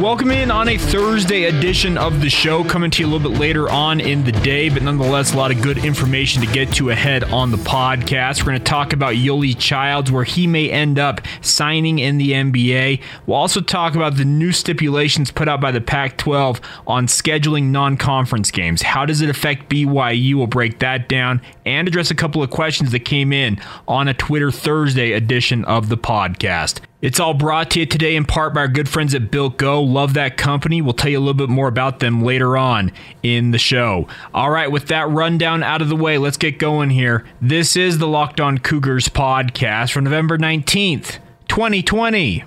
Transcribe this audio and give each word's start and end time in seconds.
Welcome 0.00 0.30
in 0.30 0.50
on 0.50 0.66
a 0.66 0.78
Thursday 0.78 1.44
edition 1.44 1.98
of 1.98 2.22
the 2.22 2.30
show, 2.30 2.64
coming 2.64 2.90
to 2.92 3.02
you 3.02 3.06
a 3.06 3.10
little 3.10 3.30
bit 3.30 3.38
later 3.38 3.68
on 3.68 4.00
in 4.00 4.24
the 4.24 4.32
day, 4.32 4.70
but 4.70 4.82
nonetheless, 4.82 5.34
a 5.34 5.36
lot 5.36 5.50
of 5.50 5.60
good 5.60 5.84
information 5.84 6.40
to 6.40 6.50
get 6.50 6.72
to 6.76 6.88
ahead 6.88 7.22
on 7.24 7.50
the 7.50 7.58
podcast. 7.58 8.38
We're 8.40 8.52
going 8.52 8.60
to 8.60 8.64
talk 8.64 8.94
about 8.94 9.16
Yoeli 9.16 9.54
Childs, 9.58 10.10
where 10.10 10.24
he 10.24 10.46
may 10.46 10.70
end 10.70 10.98
up 10.98 11.20
signing 11.42 11.98
in 11.98 12.16
the 12.16 12.32
NBA. 12.32 13.02
We'll 13.26 13.36
also 13.36 13.60
talk 13.60 13.94
about 13.94 14.16
the 14.16 14.24
new 14.24 14.52
stipulations 14.52 15.30
put 15.30 15.48
out 15.48 15.60
by 15.60 15.70
the 15.70 15.82
Pac 15.82 16.16
12 16.16 16.62
on 16.86 17.06
scheduling 17.06 17.64
non 17.64 17.98
conference 17.98 18.50
games. 18.50 18.80
How 18.80 19.04
does 19.04 19.20
it 19.20 19.28
affect 19.28 19.68
BYU? 19.68 20.36
We'll 20.36 20.46
break 20.46 20.78
that 20.78 21.10
down 21.10 21.42
and 21.66 21.86
address 21.86 22.10
a 22.10 22.14
couple 22.14 22.42
of 22.42 22.48
questions 22.48 22.90
that 22.92 23.00
came 23.00 23.34
in 23.34 23.60
on 23.86 24.08
a 24.08 24.14
Twitter 24.14 24.50
Thursday 24.50 25.12
edition 25.12 25.62
of 25.66 25.90
the 25.90 25.98
podcast. 25.98 26.80
It's 27.02 27.18
all 27.18 27.32
brought 27.32 27.70
to 27.70 27.80
you 27.80 27.86
today 27.86 28.14
in 28.14 28.26
part 28.26 28.52
by 28.52 28.60
our 28.60 28.68
good 28.68 28.86
friends 28.86 29.14
at 29.14 29.30
Built 29.30 29.56
Go. 29.56 29.82
Love 29.82 30.12
that 30.14 30.36
company. 30.36 30.82
We'll 30.82 30.92
tell 30.92 31.10
you 31.10 31.18
a 31.18 31.20
little 31.20 31.32
bit 31.32 31.48
more 31.48 31.66
about 31.66 32.00
them 32.00 32.22
later 32.22 32.58
on 32.58 32.92
in 33.22 33.52
the 33.52 33.58
show. 33.58 34.06
All 34.34 34.50
right, 34.50 34.70
with 34.70 34.88
that 34.88 35.08
rundown 35.08 35.62
out 35.62 35.80
of 35.80 35.88
the 35.88 35.96
way, 35.96 36.18
let's 36.18 36.36
get 36.36 36.58
going 36.58 36.90
here. 36.90 37.24
This 37.40 37.74
is 37.74 37.96
the 37.96 38.06
Locked 38.06 38.38
On 38.38 38.58
Cougars 38.58 39.08
podcast 39.08 39.92
for 39.92 40.02
November 40.02 40.36
19th, 40.36 41.20
2020. 41.48 42.44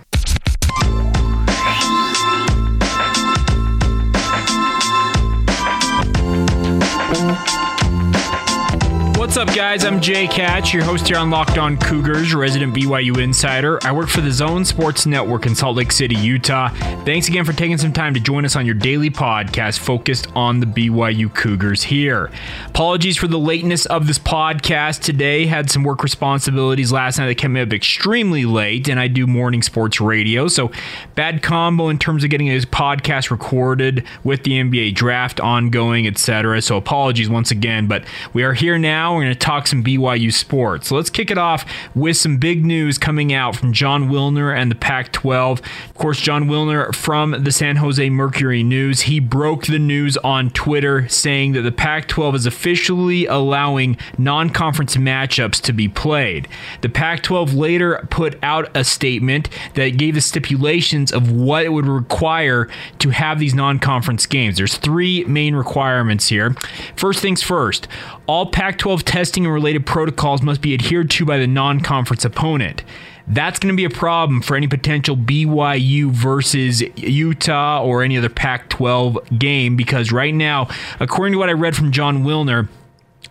What's 9.33 9.49
up, 9.49 9.55
guys? 9.55 9.83
I'm 9.83 9.99
Jake 9.99 10.33
Hatch, 10.33 10.75
your 10.75 10.83
host 10.83 11.07
here 11.07 11.17
on 11.17 11.31
Locked 11.31 11.57
On 11.57 11.75
Cougars, 11.75 12.35
resident 12.35 12.75
BYU 12.75 13.17
insider. 13.17 13.79
I 13.81 13.91
work 13.91 14.07
for 14.07 14.21
the 14.21 14.31
Zone 14.31 14.63
Sports 14.63 15.07
Network 15.07 15.47
in 15.47 15.55
Salt 15.55 15.75
Lake 15.75 15.91
City, 15.91 16.13
Utah. 16.13 16.69
Thanks 17.03 17.29
again 17.29 17.43
for 17.43 17.51
taking 17.51 17.79
some 17.79 17.91
time 17.91 18.13
to 18.13 18.19
join 18.19 18.45
us 18.45 18.55
on 18.55 18.67
your 18.67 18.75
daily 18.75 19.09
podcast 19.09 19.79
focused 19.79 20.27
on 20.35 20.59
the 20.59 20.67
BYU 20.67 21.33
Cougars 21.33 21.81
here. 21.81 22.29
Apologies 22.67 23.17
for 23.17 23.27
the 23.27 23.39
lateness 23.39 23.87
of 23.87 24.05
this 24.05 24.19
podcast 24.19 25.01
today. 25.01 25.47
Had 25.47 25.71
some 25.71 25.83
work 25.83 26.03
responsibilities 26.03 26.91
last 26.91 27.17
night 27.17 27.25
that 27.25 27.35
kept 27.39 27.53
me 27.53 27.61
up 27.61 27.73
extremely 27.73 28.45
late, 28.45 28.87
and 28.87 28.99
I 28.99 29.07
do 29.07 29.25
morning 29.25 29.63
sports 29.63 29.99
radio, 29.99 30.47
so 30.47 30.71
bad 31.15 31.41
combo 31.41 31.89
in 31.89 31.97
terms 31.97 32.23
of 32.23 32.29
getting 32.29 32.49
this 32.49 32.65
podcast 32.65 33.31
recorded 33.31 34.05
with 34.23 34.43
the 34.43 34.61
NBA 34.61 34.93
draft 34.93 35.39
ongoing, 35.39 36.05
etc. 36.05 36.61
So 36.61 36.77
apologies 36.77 37.29
once 37.29 37.49
again, 37.49 37.87
but 37.87 38.03
we 38.33 38.43
are 38.43 38.53
here 38.53 38.77
now 38.77 39.22
we're 39.23 39.29
going 39.29 39.39
to 39.39 39.45
talk 39.45 39.67
some 39.67 39.83
BYU 39.83 40.33
sports. 40.33 40.87
So 40.89 40.95
let's 40.95 41.09
kick 41.09 41.31
it 41.31 41.37
off 41.37 41.65
with 41.95 42.17
some 42.17 42.37
big 42.37 42.65
news 42.65 42.97
coming 42.97 43.31
out 43.33 43.55
from 43.55 43.71
Jon 43.71 44.09
Wilner 44.09 44.55
and 44.55 44.69
the 44.69 44.75
Pac 44.75 45.13
12. 45.13 45.61
Of 45.61 45.93
course, 45.93 46.19
Jon 46.19 46.45
Wilner 46.45 46.93
from 46.93 47.43
the 47.43 47.51
San 47.51 47.77
Jose 47.77 48.09
Mercury 48.09 48.63
News, 48.63 49.01
he 49.01 49.19
broke 49.19 49.67
the 49.67 49.79
news 49.79 50.17
on 50.17 50.49
Twitter 50.49 51.07
saying 51.07 51.53
that 51.53 51.61
the 51.61 51.71
Pac 51.71 52.07
12 52.07 52.35
is 52.35 52.45
officially 52.45 53.25
allowing 53.25 53.97
non 54.17 54.49
conference 54.49 54.97
matchups 54.97 55.61
to 55.61 55.71
be 55.71 55.87
played. 55.87 56.47
The 56.81 56.89
Pac 56.89 57.23
12 57.23 57.53
later 57.53 58.05
put 58.09 58.37
out 58.43 58.75
a 58.75 58.83
statement 58.83 59.47
that 59.75 59.97
gave 59.97 60.15
the 60.15 60.21
stipulations 60.21 61.13
of 61.13 61.31
what 61.31 61.63
it 61.63 61.69
would 61.69 61.87
require 61.87 62.67
to 62.99 63.09
have 63.11 63.39
these 63.39 63.53
non 63.53 63.79
conference 63.79 64.25
games. 64.25 64.57
There's 64.57 64.77
three 64.77 65.23
main 65.25 65.55
requirements 65.55 66.27
here. 66.27 66.55
First 66.97 67.21
things 67.21 67.41
first, 67.41 67.87
all 68.27 68.45
Pac 68.45 68.77
12 68.77 69.03
testing 69.03 69.45
and 69.45 69.53
related 69.53 69.85
protocols 69.85 70.41
must 70.41 70.61
be 70.61 70.73
adhered 70.73 71.09
to 71.11 71.25
by 71.25 71.37
the 71.37 71.47
non 71.47 71.79
conference 71.81 72.25
opponent. 72.25 72.83
That's 73.27 73.59
going 73.59 73.73
to 73.73 73.77
be 73.77 73.85
a 73.85 73.89
problem 73.89 74.41
for 74.41 74.55
any 74.57 74.67
potential 74.67 75.15
BYU 75.15 76.11
versus 76.11 76.81
Utah 76.97 77.81
or 77.81 78.03
any 78.03 78.17
other 78.17 78.29
Pac 78.29 78.69
12 78.69 79.39
game 79.39 79.77
because 79.77 80.11
right 80.11 80.33
now, 80.33 80.67
according 80.99 81.33
to 81.33 81.39
what 81.39 81.49
I 81.49 81.53
read 81.53 81.75
from 81.75 81.91
Jon 81.91 82.23
Wilner, 82.23 82.67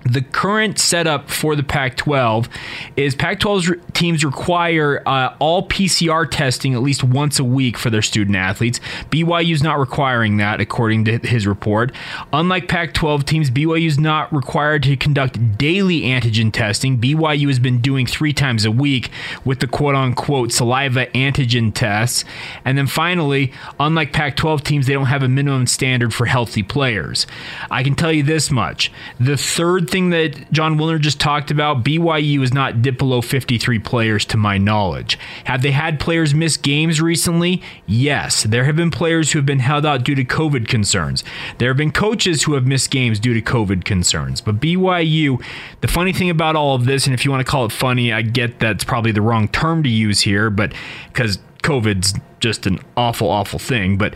the 0.05 0.23
current 0.23 0.79
setup 0.79 1.31
for 1.31 1.55
the 1.55 1.63
Pac 1.63 1.97
12 1.97 2.49
is 2.97 3.15
Pac 3.15 3.41
12 3.41 3.93
teams 3.93 4.25
require 4.25 5.03
uh, 5.07 5.35
all 5.39 5.69
PCR 5.69 6.29
testing 6.29 6.75
at 6.75 6.83
least 6.83 7.05
once 7.05 7.39
a 7.39 7.45
week 7.45 7.79
for 7.79 7.91
their 7.91 8.03
student 8.03 8.37
athletes. 8.37 8.81
BYU 9.11 9.53
is 9.53 9.63
not 9.63 9.79
requiring 9.79 10.39
that, 10.39 10.61
according 10.61 11.05
to 11.05 11.19
his 11.19 11.47
report. 11.47 11.93
Unlike 12.33 12.69
Pac 12.69 12.95
12 12.95 13.25
teams, 13.25 13.51
BYU 13.51 13.87
is 13.87 13.99
not 13.99 14.33
required 14.33 14.83
to 14.85 14.97
conduct 14.97 15.59
daily 15.59 16.03
antigen 16.03 16.53
testing. 16.53 16.99
BYU 16.99 17.47
has 17.49 17.59
been 17.59 17.81
doing 17.81 18.07
three 18.07 18.33
times 18.33 18.65
a 18.65 18.71
week 18.71 19.11
with 19.45 19.61
the 19.61 19.67
quote 19.67 19.95
unquote 19.95 20.53
saliva 20.53 21.07
antigen 21.09 21.73
tests. 21.73 22.25
And 22.65 22.77
then 22.77 22.87
finally, 22.87 23.53
unlike 23.79 24.13
Pac 24.13 24.37
12 24.37 24.65
teams, 24.65 24.87
they 24.87 24.95
don't 24.95 25.07
have 25.07 25.23
a 25.23 25.29
minimum 25.29 25.67
standard 25.67 26.13
for 26.13 26.27
healthy 26.27 26.63
players. 26.63 27.27
I 27.71 27.83
can 27.83 27.95
tell 27.95 28.13
you 28.13 28.23
this 28.23 28.51
much 28.51 28.91
the 29.21 29.37
third 29.37 29.92
thing 29.93 30.11
that 30.11 30.51
Jon 30.51 30.77
Wilner 30.77 31.01
just 31.01 31.21
talked 31.21 31.51
about, 31.51 31.85
BYU 31.85 32.43
is 32.43 32.53
not 32.53 32.83
dip 32.83 32.99
below 32.99 33.21
53 33.21 33.79
players 33.79 34.25
to 34.27 34.37
my 34.37 34.59
knowledge. 34.59 35.19
Have 35.45 35.63
they 35.63 35.71
had 35.71 36.01
players 36.01 36.35
miss 36.35 36.57
games 36.57 37.01
recently? 37.01 37.63
Yes. 37.87 38.43
There 38.43 38.65
have 38.65 38.75
been 38.75 38.91
players 38.91 39.31
who 39.31 39.39
have 39.39 39.47
been 39.47 39.61
held 39.61 39.87
out 39.87 40.03
due 40.03 40.15
to 40.15 40.25
COVID 40.25 40.67
concerns. 40.67 41.23
There 41.59 41.69
have 41.69 41.77
been 41.77 41.93
coaches 41.93 42.43
who 42.43 42.55
have 42.55 42.67
missed 42.67 42.91
games 42.91 43.21
due 43.21 43.35
to 43.35 43.43
COVID 43.43 43.85
concerns. 43.85 44.41
But 44.41 44.59
BYU, 44.59 45.41
the 45.83 45.89
funny 45.89 46.13
thing 46.13 46.31
about 46.31 46.57
all 46.57 46.75
of 46.75 46.87
this, 46.87 47.07
and 47.07 47.15
if 47.15 47.25
you 47.25 47.31
want 47.31 47.47
to 47.47 47.51
call 47.51 47.67
it 47.67 47.73
funny, 47.73 48.13
I 48.13 48.23
get 48.23 48.59
that's 48.59 48.85
probably 48.85 49.13
the 49.13 49.23
wrong 49.23 49.47
term 49.49 49.83
to 49.83 49.89
use 49.89 50.23
here, 50.23 50.51
but 50.51 50.73
because 51.09 51.39
COVID's 51.63 52.15
just 52.43 52.67
an 52.67 52.81
awful, 52.97 53.31
awful 53.31 53.59
thing. 53.59 53.97
But 53.97 54.15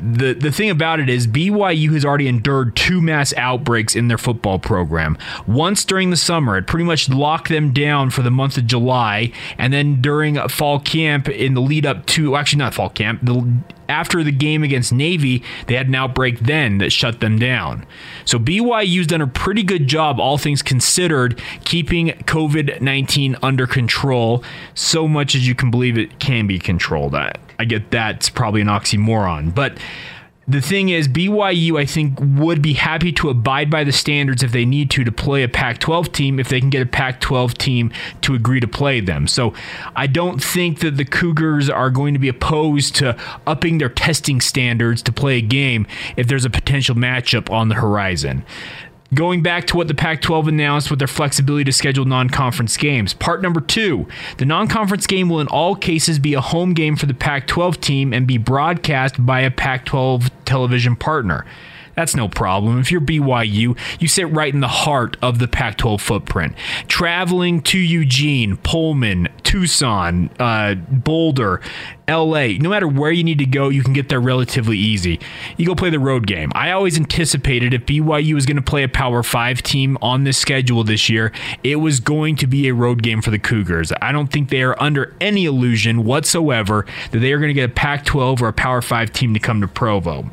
the 0.00 0.34
the 0.34 0.52
thing 0.52 0.70
about 0.70 1.00
it 1.00 1.08
is 1.08 1.26
BYU 1.26 1.92
has 1.94 2.04
already 2.04 2.28
endured 2.28 2.76
two 2.76 3.00
mass 3.00 3.34
outbreaks 3.36 3.96
in 3.96 4.06
their 4.06 4.18
football 4.18 4.60
program. 4.60 5.18
Once 5.48 5.84
during 5.84 6.10
the 6.10 6.16
summer, 6.16 6.56
it 6.58 6.68
pretty 6.68 6.84
much 6.84 7.08
locked 7.08 7.48
them 7.48 7.72
down 7.72 8.10
for 8.10 8.22
the 8.22 8.30
month 8.30 8.56
of 8.56 8.66
July, 8.66 9.32
and 9.58 9.72
then 9.72 10.00
during 10.00 10.36
fall 10.48 10.78
camp 10.78 11.28
in 11.28 11.54
the 11.54 11.60
lead 11.60 11.86
up 11.86 12.06
to 12.06 12.36
actually 12.36 12.58
not 12.58 12.74
fall 12.74 12.90
camp, 12.90 13.20
the 13.22 13.44
after 13.88 14.24
the 14.24 14.32
game 14.32 14.62
against 14.62 14.92
Navy, 14.92 15.42
they 15.66 15.74
had 15.74 15.88
an 15.88 15.94
outbreak 15.94 16.40
then 16.40 16.78
that 16.78 16.90
shut 16.90 17.20
them 17.20 17.38
down. 17.38 17.84
So 18.24 18.38
BYU's 18.38 19.06
done 19.06 19.20
a 19.20 19.26
pretty 19.26 19.62
good 19.62 19.86
job, 19.86 20.18
all 20.18 20.38
things 20.38 20.62
considered, 20.62 21.40
keeping 21.64 22.08
COVID 22.08 22.80
19 22.80 23.36
under 23.42 23.66
control 23.66 24.42
so 24.74 25.06
much 25.06 25.34
as 25.34 25.46
you 25.46 25.54
can 25.54 25.70
believe 25.70 25.98
it 25.98 26.18
can 26.18 26.46
be 26.46 26.58
controlled. 26.58 27.14
I, 27.14 27.34
I 27.58 27.64
get 27.64 27.90
that's 27.90 28.28
probably 28.30 28.60
an 28.60 28.68
oxymoron, 28.68 29.54
but 29.54 29.78
the 30.48 30.60
thing 30.60 30.88
is, 30.88 31.06
BYU, 31.06 31.78
I 31.78 31.86
think, 31.86 32.18
would 32.20 32.60
be 32.62 32.72
happy 32.72 33.12
to 33.12 33.30
abide 33.30 33.70
by 33.70 33.84
the 33.84 33.92
standards 33.92 34.42
if 34.42 34.50
they 34.50 34.64
need 34.64 34.90
to 34.90 35.04
to 35.04 35.12
play 35.12 35.44
a 35.44 35.48
Pac 35.48 35.78
12 35.78 36.10
team 36.10 36.40
if 36.40 36.48
they 36.48 36.58
can 36.58 36.68
get 36.68 36.82
a 36.82 36.86
Pac 36.86 37.20
12 37.20 37.54
team 37.54 37.92
to 38.22 38.34
agree 38.34 38.58
to 38.58 38.66
play 38.66 39.00
them. 39.00 39.28
So 39.28 39.54
I 39.94 40.08
don't 40.08 40.42
think 40.42 40.80
that 40.80 40.96
the 40.96 41.04
Cougars 41.04 41.70
are 41.70 41.90
going 41.90 42.12
to 42.14 42.18
be 42.18 42.28
opposed 42.28 42.96
to 42.96 43.16
upping 43.46 43.78
their 43.78 43.88
testing 43.88 44.40
standards 44.40 45.00
to 45.02 45.12
play 45.12 45.38
a 45.38 45.42
game 45.42 45.86
if 46.16 46.26
there's 46.26 46.44
a 46.44 46.50
potential 46.50 46.96
matchup 46.96 47.48
on 47.50 47.68
the 47.68 47.76
horizon. 47.76 48.44
Going 49.14 49.42
back 49.42 49.66
to 49.66 49.76
what 49.76 49.88
the 49.88 49.94
Pac 49.94 50.22
12 50.22 50.48
announced 50.48 50.88
with 50.88 50.98
their 50.98 51.08
flexibility 51.08 51.64
to 51.64 51.72
schedule 51.72 52.06
non 52.06 52.30
conference 52.30 52.78
games. 52.78 53.12
Part 53.12 53.42
number 53.42 53.60
two 53.60 54.06
the 54.38 54.46
non 54.46 54.68
conference 54.68 55.06
game 55.06 55.28
will 55.28 55.40
in 55.40 55.48
all 55.48 55.74
cases 55.74 56.18
be 56.18 56.32
a 56.32 56.40
home 56.40 56.72
game 56.72 56.96
for 56.96 57.04
the 57.04 57.14
Pac 57.14 57.46
12 57.46 57.80
team 57.80 58.12
and 58.14 58.26
be 58.26 58.38
broadcast 58.38 59.24
by 59.24 59.40
a 59.40 59.50
Pac 59.50 59.84
12 59.84 60.30
television 60.46 60.96
partner. 60.96 61.44
That's 61.94 62.16
no 62.16 62.28
problem. 62.28 62.80
If 62.80 62.90
you're 62.90 63.00
BYU, 63.00 63.76
you 64.00 64.08
sit 64.08 64.30
right 64.30 64.52
in 64.52 64.60
the 64.60 64.68
heart 64.68 65.16
of 65.22 65.38
the 65.38 65.48
Pac 65.48 65.76
12 65.78 66.00
footprint. 66.00 66.54
Traveling 66.88 67.60
to 67.62 67.78
Eugene, 67.78 68.56
Pullman, 68.58 69.28
Tucson, 69.42 70.30
uh, 70.38 70.74
Boulder, 70.74 71.60
LA, 72.08 72.48
no 72.58 72.68
matter 72.68 72.88
where 72.88 73.12
you 73.12 73.22
need 73.22 73.38
to 73.38 73.46
go, 73.46 73.68
you 73.68 73.82
can 73.82 73.92
get 73.92 74.08
there 74.08 74.20
relatively 74.20 74.76
easy. 74.76 75.20
You 75.56 75.66
go 75.66 75.74
play 75.74 75.90
the 75.90 76.00
road 76.00 76.26
game. 76.26 76.50
I 76.54 76.72
always 76.72 76.96
anticipated 76.96 77.74
if 77.74 77.86
BYU 77.86 78.34
was 78.34 78.46
going 78.46 78.56
to 78.56 78.62
play 78.62 78.82
a 78.82 78.88
Power 78.88 79.22
5 79.22 79.62
team 79.62 79.96
on 80.02 80.24
this 80.24 80.38
schedule 80.38 80.84
this 80.84 81.08
year, 81.08 81.32
it 81.62 81.76
was 81.76 82.00
going 82.00 82.36
to 82.36 82.46
be 82.46 82.68
a 82.68 82.74
road 82.74 83.02
game 83.02 83.22
for 83.22 83.30
the 83.30 83.38
Cougars. 83.38 83.92
I 84.00 84.12
don't 84.12 84.28
think 84.32 84.48
they 84.48 84.62
are 84.62 84.80
under 84.82 85.14
any 85.20 85.44
illusion 85.44 86.04
whatsoever 86.04 86.86
that 87.10 87.18
they 87.18 87.32
are 87.32 87.38
going 87.38 87.50
to 87.50 87.54
get 87.54 87.70
a 87.70 87.72
Pac 87.72 88.04
12 88.04 88.42
or 88.42 88.48
a 88.48 88.52
Power 88.52 88.82
5 88.82 89.12
team 89.12 89.34
to 89.34 89.40
come 89.40 89.60
to 89.60 89.68
Provo. 89.68 90.28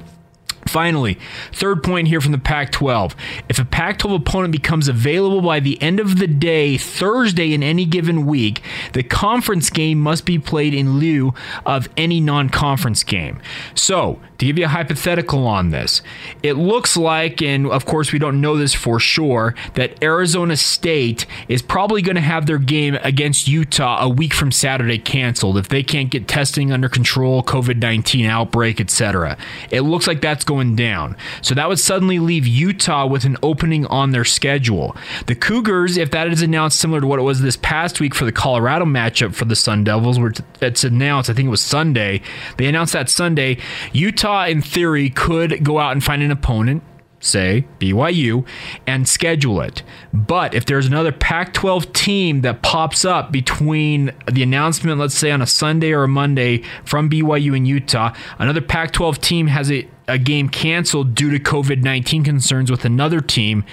Finally, 0.70 1.18
third 1.52 1.84
point 1.84 2.08
here 2.08 2.22
from 2.22 2.32
the 2.32 2.38
Pac 2.38 2.72
12. 2.72 3.16
If 3.50 3.58
a 3.58 3.66
Pac 3.66 3.98
12 4.00 4.22
opponent 4.22 4.52
becomes 4.52 4.88
available 4.88 5.42
by 5.42 5.60
the 5.60 5.82
end 5.82 6.00
of 6.00 6.20
the 6.20 6.28
day, 6.28 6.78
Thursday 6.78 7.54
in 7.54 7.64
any 7.64 7.86
given 7.86 8.28
week, 8.28 8.62
the 8.94 9.02
conference 9.02 9.72
game 9.72 10.00
must 10.00 10.26
be 10.26 10.38
played 10.38 10.76
in 10.76 11.00
lieu 11.00 11.34
of 11.66 11.90
any 11.98 12.22
non 12.22 12.50
conference 12.50 13.04
game. 13.04 13.42
So, 13.74 14.20
to 14.38 14.46
give 14.46 14.58
you 14.58 14.66
a 14.66 14.70
hypothetical 14.70 15.46
on 15.48 15.72
this, 15.72 16.02
it 16.44 16.54
looks 16.54 16.96
like, 16.96 17.42
and 17.42 17.68
of 17.68 17.86
course 17.86 18.14
we 18.14 18.20
don't 18.20 18.40
know 18.40 18.56
this 18.56 18.74
for 18.74 19.00
sure, 19.00 19.56
that 19.74 20.02
Arizona 20.04 20.56
State 20.56 21.26
is 21.48 21.62
probably 21.62 22.02
going 22.02 22.16
to 22.16 22.22
have 22.22 22.46
their 22.46 22.58
game 22.58 22.98
against 23.04 23.48
Utah 23.48 24.02
a 24.02 24.08
week 24.08 24.34
from 24.34 24.52
Saturday 24.52 25.00
canceled 25.00 25.58
if 25.58 25.68
they 25.68 25.84
can't 25.84 26.10
get 26.10 26.28
testing 26.28 26.72
under 26.72 26.88
control, 26.88 27.44
COVID 27.44 27.80
19 27.82 28.26
outbreak, 28.26 28.80
etc. 28.80 29.38
It 29.72 29.82
looks 29.82 30.08
like 30.08 30.22
that's 30.22 30.46
going 30.46 30.59
going 30.60 30.76
down. 30.76 31.16
So 31.42 31.56
that 31.56 31.70
would 31.70 31.80
suddenly 31.80 32.20
leave 32.20 32.46
Utah 32.46 33.06
with 33.06 33.24
an 33.24 33.38
opening 33.42 33.86
on 33.86 34.12
their 34.12 34.26
schedule. 34.26 34.96
The 35.28 35.36
Cougars, 35.36 35.98
if 35.98 36.12
that 36.12 36.28
is 36.32 36.42
announced 36.42 36.80
similar 36.80 37.02
to 37.02 37.08
what 37.08 37.20
it 37.20 37.24
was 37.24 37.42
this 37.42 37.58
past 37.58 38.00
week 38.00 38.14
for 38.14 38.26
the 38.26 38.32
Colorado 38.32 38.86
matchup 38.86 39.34
for 39.34 39.46
the 39.46 39.56
Sun 39.56 39.86
Devils, 39.86 40.20
where 40.20 40.34
it's 40.62 40.84
announced, 40.84 41.30
I 41.30 41.34
think 41.34 41.48
it 41.48 41.52
was 41.52 41.62
Sunday, 41.62 42.22
they 42.58 42.66
announced 42.68 42.94
that 42.94 43.10
Sunday, 43.10 43.58
Utah, 43.94 44.46
in 44.46 44.62
theory, 44.62 45.10
could 45.10 45.64
go 45.64 45.80
out 45.80 45.94
and 45.94 46.04
find 46.04 46.22
an 46.22 46.32
opponent 46.32 46.84
say 47.20 47.66
BYU, 47.80 48.46
and 48.88 49.08
schedule 49.08 49.62
it. 49.62 49.84
But 50.14 50.54
if 50.54 50.66
there's 50.66 50.88
another 50.88 51.12
Pac 51.12 51.54
12 51.54 51.92
team 51.94 52.42
that 52.42 52.62
pops 52.62 53.04
up 53.06 53.32
between 53.32 54.12
the 54.32 54.44
announcement, 54.44 55.00
let's 55.00 55.16
say 55.16 55.32
on 55.32 55.42
a 55.42 55.48
Sunday 55.48 55.92
or 55.92 56.04
a 56.04 56.08
Monday 56.08 56.64
from 56.86 57.10
BYU 57.10 57.56
and 57.56 57.68
Utah, 57.68 58.14
another 58.38 58.62
Pac 58.62 58.92
12 58.92 59.20
team 59.20 59.48
has 59.48 59.72
a, 59.72 59.88
a 60.08 60.18
game 60.18 60.50
canceled 60.50 61.14
due 61.14 61.30
to 61.30 61.40
COVID 61.40 61.84
19 61.84 62.24
concerns 62.24 62.72
with 62.72 62.86
another 62.86 63.22
team, 63.22 63.64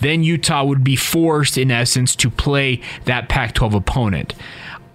then 0.00 0.22
Utah 0.22 0.64
would 0.64 0.84
be 0.84 0.96
forced, 0.96 1.56
in 1.56 1.70
essence, 1.70 2.16
to 2.16 2.30
play 2.30 2.80
that 3.04 3.28
Pac 3.28 3.54
12 3.54 3.74
opponent. 3.74 4.34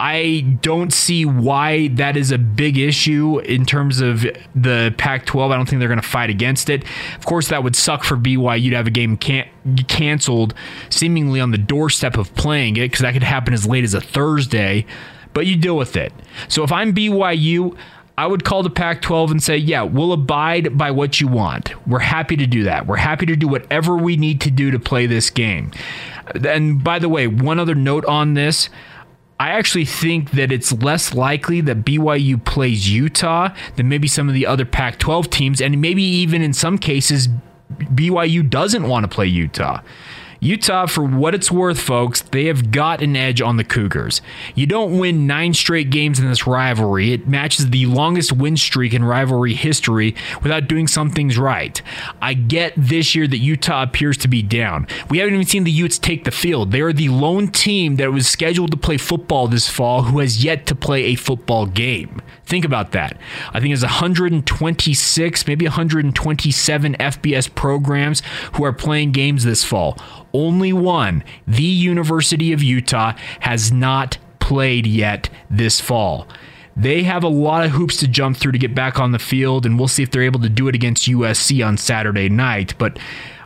I 0.04 0.58
don't 0.64 0.92
see 0.92 1.26
why 1.26 1.90
that 1.90 2.18
is 2.18 2.32
a 2.32 2.40
big 2.40 2.80
issue 2.80 3.38
in 3.42 3.68
terms 3.68 4.02
of 4.02 4.26
the 4.56 4.96
Pac 4.98 5.28
12. 5.28 5.52
I 5.52 5.56
don't 5.56 5.70
think 5.70 5.80
they're 5.80 5.88
going 5.88 6.02
to 6.02 6.08
fight 6.08 6.32
against 6.32 6.72
it. 6.72 6.84
Of 7.16 7.28
course, 7.28 7.50
that 7.50 7.64
would 7.64 7.76
suck 7.76 8.04
for 8.04 8.18
BYU 8.18 8.72
to 8.72 8.78
have 8.78 8.88
a 8.88 8.92
game 8.92 9.16
can- 9.16 9.48
canceled 9.88 10.56
seemingly 10.90 11.40
on 11.40 11.52
the 11.52 11.60
doorstep 11.60 12.18
of 12.18 12.34
playing 12.34 12.78
it 12.78 12.90
because 12.90 13.02
that 13.02 13.14
could 13.14 13.22
happen 13.22 13.54
as 13.54 13.68
late 13.68 13.84
as 13.84 13.94
a 13.94 14.02
Thursday, 14.02 14.88
but 15.34 15.46
you 15.46 15.56
deal 15.56 15.78
with 15.78 15.96
it. 15.96 16.12
So 16.48 16.64
if 16.64 16.72
I'm 16.72 16.96
BYU, 16.96 17.78
I 18.18 18.26
would 18.26 18.44
call 18.44 18.64
the 18.64 18.72
Pac 18.72 19.04
12 19.04 19.30
and 19.30 19.44
say, 19.44 19.56
yeah, 19.56 19.84
we'll 19.84 20.14
abide 20.14 20.80
by 20.80 20.90
what 20.90 21.22
you 21.22 21.28
want. 21.28 21.76
We're 21.88 22.00
happy 22.00 22.36
to 22.38 22.48
do 22.48 22.64
that. 22.64 22.88
We're 22.88 22.96
happy 22.96 23.28
to 23.28 23.36
do 23.36 23.48
whatever 23.48 23.96
we 23.96 24.18
need 24.18 24.42
to 24.42 24.50
do 24.50 24.72
to 24.72 24.80
play 24.80 25.06
this 25.06 25.30
game. 25.30 25.72
And 26.44 26.84
by 26.84 26.98
the 26.98 27.08
way, 27.08 27.28
one 27.28 27.60
other 27.60 27.76
note 27.76 28.06
on 28.06 28.34
this 28.34 28.68
I 29.42 29.50
actually 29.50 29.86
think 29.86 30.32
that 30.34 30.52
it's 30.52 30.72
less 30.72 31.16
likely 31.16 31.62
that 31.62 31.84
BYU 31.84 32.46
plays 32.46 32.92
Utah 32.92 33.50
than 33.76 33.90
maybe 33.90 34.08
some 34.08 34.28
of 34.28 34.36
the 34.36 34.46
other 34.46 34.66
Pac 34.66 35.00
12 35.00 35.32
teams, 35.32 35.62
and 35.62 35.82
maybe 35.82 36.04
even 36.04 36.44
in 36.44 36.54
some 36.54 36.78
cases, 36.78 37.28
BYU 37.80 38.48
doesn't 38.48 38.88
want 38.88 39.04
to 39.04 39.08
play 39.08 39.26
Utah. 39.26 39.82
Utah, 40.44 40.88
for 40.88 41.04
what 41.04 41.36
it's 41.36 41.52
worth, 41.52 41.80
folks, 41.80 42.24
they 42.24 42.46
have 42.46 42.72
got 42.72 43.04
an 43.04 43.16
edge 43.16 43.44
on 43.44 43.58
the 43.58 43.64
Cougars. 43.64 44.24
You 44.56 44.66
don't 44.66 44.98
win 44.98 45.28
nine 45.28 45.54
straight 45.54 45.92
games 45.92 46.18
in 46.18 46.28
this 46.28 46.48
rivalry. 46.48 47.14
It 47.14 47.28
matches 47.28 47.70
the 47.70 47.86
longest 47.86 48.32
win 48.32 48.58
streak 48.58 48.92
in 48.96 49.04
rivalry 49.04 49.54
history 49.54 50.16
without 50.42 50.68
doing 50.68 50.88
some 50.88 51.12
things 51.12 51.38
right. 51.38 51.80
I 52.24 52.34
get 52.34 52.74
this 52.76 53.14
year 53.14 53.28
that 53.28 53.38
Utah 53.38 53.84
appears 53.84 54.18
to 54.18 54.28
be 54.28 54.42
down. 54.42 54.88
We 55.12 55.20
haven't 55.20 55.36
even 55.36 55.46
seen 55.46 55.64
the 55.64 55.70
Utes 55.70 56.00
take 56.00 56.24
the 56.24 56.32
field. 56.32 56.72
They 56.72 56.82
are 56.82 56.92
the 56.92 57.10
lone 57.10 57.50
team 57.50 57.98
that 57.98 58.12
was 58.12 58.28
scheduled 58.28 58.72
to 58.72 58.78
play 58.78 58.98
football 58.98 59.48
this 59.48 59.70
fall 59.70 60.02
who 60.02 60.18
has 60.18 60.44
yet 60.44 60.66
to 60.66 60.74
play 60.74 61.04
a 61.04 61.16
football 61.16 61.68
game. 61.68 62.20
Think 62.46 62.66
about 62.66 62.94
that. 62.94 63.16
I 63.54 63.60
think 63.60 63.74
it's 63.74 63.84
126, 63.84 65.48
maybe 65.48 65.66
127 65.66 66.96
FBS 66.96 67.54
programs 67.54 68.24
who 68.54 68.66
are 68.66 68.74
playing 68.74 69.12
games 69.12 69.44
this 69.44 69.64
fall 69.64 70.00
only 70.34 70.74
one, 70.74 71.24
the 71.48 71.64
University 71.64 72.54
of 72.54 72.64
Utah, 72.64 73.14
has 73.42 73.72
not 73.72 74.18
played 74.40 74.86
yet 74.86 75.30
this 75.50 75.80
fall. 75.80 76.28
They 76.76 77.04
have 77.04 77.24
a 77.24 77.30
lot 77.30 77.66
of 77.66 77.72
hoops 77.72 77.98
to 77.98 78.08
jump 78.08 78.38
through 78.38 78.54
to 78.54 78.58
get 78.58 78.74
back 78.74 79.00
on 79.00 79.12
the 79.12 79.20
field, 79.20 79.66
and 79.66 79.78
we'll 79.78 79.88
see 79.88 80.04
if 80.04 80.12
they're 80.12 80.24
able 80.24 80.40
to 80.40 80.50
do 80.50 80.68
it 80.68 80.76
against 80.76 81.08
USC 81.08 81.66
on 81.66 81.78
Saturday 81.78 82.30
night. 82.30 82.74
But 82.78 82.98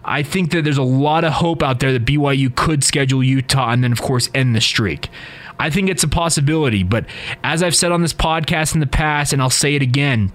I 0.04 0.22
think 0.22 0.52
that 0.52 0.64
there's 0.64 0.78
a 0.78 0.84
lot 0.84 1.24
of 1.24 1.34
hope 1.34 1.64
out 1.64 1.80
there 1.80 1.92
that 1.92 2.06
BYU 2.06 2.56
could 2.56 2.84
schedule 2.84 3.24
Utah 3.24 3.72
and 3.72 3.84
then, 3.84 3.92
of 3.92 4.02
course, 4.02 4.30
end 4.36 4.56
the 4.56 4.62
streak. 4.62 5.10
I 5.58 5.70
think 5.70 5.90
it's 5.90 6.04
a 6.04 6.08
possibility, 6.08 6.84
but 6.84 7.06
as 7.44 7.64
I've 7.64 7.76
said 7.76 7.92
on 7.92 8.02
this 8.02 8.14
podcast 8.14 8.74
in 8.74 8.82
the 8.82 8.88
past, 8.88 9.34
and 9.34 9.42
I'll 9.42 9.50
say 9.50 9.76
it 9.76 9.82
again, 9.82 10.32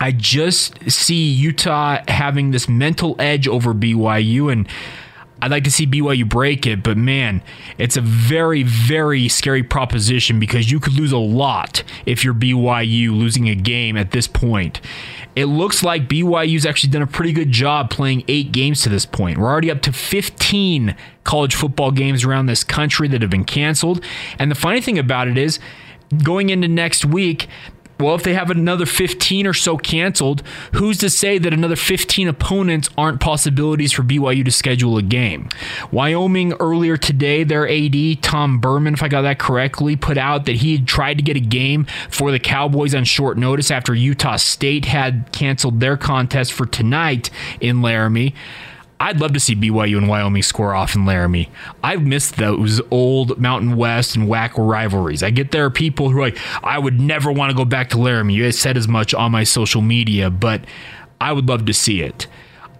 I 0.00 0.12
just 0.12 0.90
see 0.90 1.30
Utah 1.30 1.98
having 2.08 2.50
this 2.52 2.68
mental 2.68 3.16
edge 3.18 3.48
over 3.48 3.74
BYU, 3.74 4.52
and 4.52 4.68
I'd 5.42 5.50
like 5.50 5.64
to 5.64 5.70
see 5.70 5.86
BYU 5.86 6.28
break 6.28 6.66
it, 6.66 6.82
but 6.82 6.96
man, 6.96 7.42
it's 7.78 7.96
a 7.96 8.00
very, 8.00 8.62
very 8.62 9.28
scary 9.28 9.62
proposition 9.62 10.38
because 10.38 10.70
you 10.70 10.80
could 10.80 10.92
lose 10.92 11.12
a 11.12 11.18
lot 11.18 11.82
if 12.06 12.24
you're 12.24 12.34
BYU 12.34 13.10
losing 13.16 13.48
a 13.48 13.54
game 13.54 13.96
at 13.96 14.10
this 14.10 14.26
point. 14.26 14.80
It 15.36 15.46
looks 15.46 15.82
like 15.82 16.08
BYU's 16.08 16.66
actually 16.66 16.90
done 16.90 17.02
a 17.02 17.06
pretty 17.06 17.32
good 17.32 17.50
job 17.50 17.90
playing 17.90 18.24
eight 18.28 18.52
games 18.52 18.82
to 18.82 18.88
this 18.88 19.06
point. 19.06 19.38
We're 19.38 19.48
already 19.48 19.70
up 19.70 19.80
to 19.82 19.92
15 19.92 20.94
college 21.24 21.54
football 21.54 21.90
games 21.90 22.24
around 22.24 22.46
this 22.46 22.64
country 22.64 23.08
that 23.08 23.22
have 23.22 23.30
been 23.30 23.44
canceled. 23.44 24.04
And 24.38 24.50
the 24.50 24.56
funny 24.56 24.80
thing 24.80 24.98
about 24.98 25.28
it 25.28 25.38
is, 25.38 25.58
going 26.24 26.50
into 26.50 26.68
next 26.68 27.04
week, 27.04 27.48
well, 28.00 28.14
if 28.14 28.22
they 28.22 28.34
have 28.34 28.50
another 28.50 28.86
15 28.86 29.46
or 29.46 29.54
so 29.54 29.76
canceled, 29.76 30.42
who's 30.74 30.98
to 30.98 31.10
say 31.10 31.38
that 31.38 31.52
another 31.52 31.76
15 31.76 32.28
opponents 32.28 32.88
aren't 32.96 33.20
possibilities 33.20 33.92
for 33.92 34.02
BYU 34.02 34.44
to 34.44 34.50
schedule 34.50 34.96
a 34.96 35.02
game? 35.02 35.48
Wyoming 35.92 36.54
earlier 36.54 36.96
today, 36.96 37.44
their 37.44 37.68
AD, 37.68 38.22
Tom 38.22 38.58
Burman, 38.58 38.94
if 38.94 39.02
I 39.02 39.08
got 39.08 39.22
that 39.22 39.38
correctly, 39.38 39.96
put 39.96 40.18
out 40.18 40.46
that 40.46 40.56
he 40.56 40.76
had 40.76 40.86
tried 40.86 41.18
to 41.18 41.22
get 41.22 41.36
a 41.36 41.40
game 41.40 41.86
for 42.08 42.30
the 42.30 42.38
Cowboys 42.38 42.94
on 42.94 43.04
short 43.04 43.38
notice 43.38 43.70
after 43.70 43.94
Utah 43.94 44.36
State 44.36 44.86
had 44.86 45.30
canceled 45.32 45.80
their 45.80 45.96
contest 45.96 46.52
for 46.52 46.66
tonight 46.66 47.30
in 47.60 47.82
Laramie. 47.82 48.34
I'd 49.00 49.18
love 49.18 49.32
to 49.32 49.40
see 49.40 49.56
BYU 49.56 49.96
and 49.96 50.08
Wyoming 50.08 50.42
score 50.42 50.74
off 50.74 50.94
in 50.94 51.06
Laramie. 51.06 51.48
I've 51.82 52.02
missed 52.02 52.36
those 52.36 52.82
old 52.90 53.38
Mountain 53.38 53.76
West 53.76 54.14
and 54.14 54.28
WAC 54.28 54.58
rivalries. 54.58 55.22
I 55.22 55.30
get 55.30 55.52
there 55.52 55.64
are 55.64 55.70
people 55.70 56.10
who 56.10 56.18
are 56.18 56.20
like, 56.20 56.38
I 56.62 56.78
would 56.78 57.00
never 57.00 57.32
want 57.32 57.50
to 57.50 57.56
go 57.56 57.64
back 57.64 57.88
to 57.90 57.98
Laramie. 57.98 58.34
You 58.34 58.52
said 58.52 58.76
as 58.76 58.86
much 58.86 59.14
on 59.14 59.32
my 59.32 59.42
social 59.42 59.80
media, 59.80 60.28
but 60.28 60.62
I 61.18 61.32
would 61.32 61.48
love 61.48 61.64
to 61.64 61.72
see 61.72 62.02
it. 62.02 62.26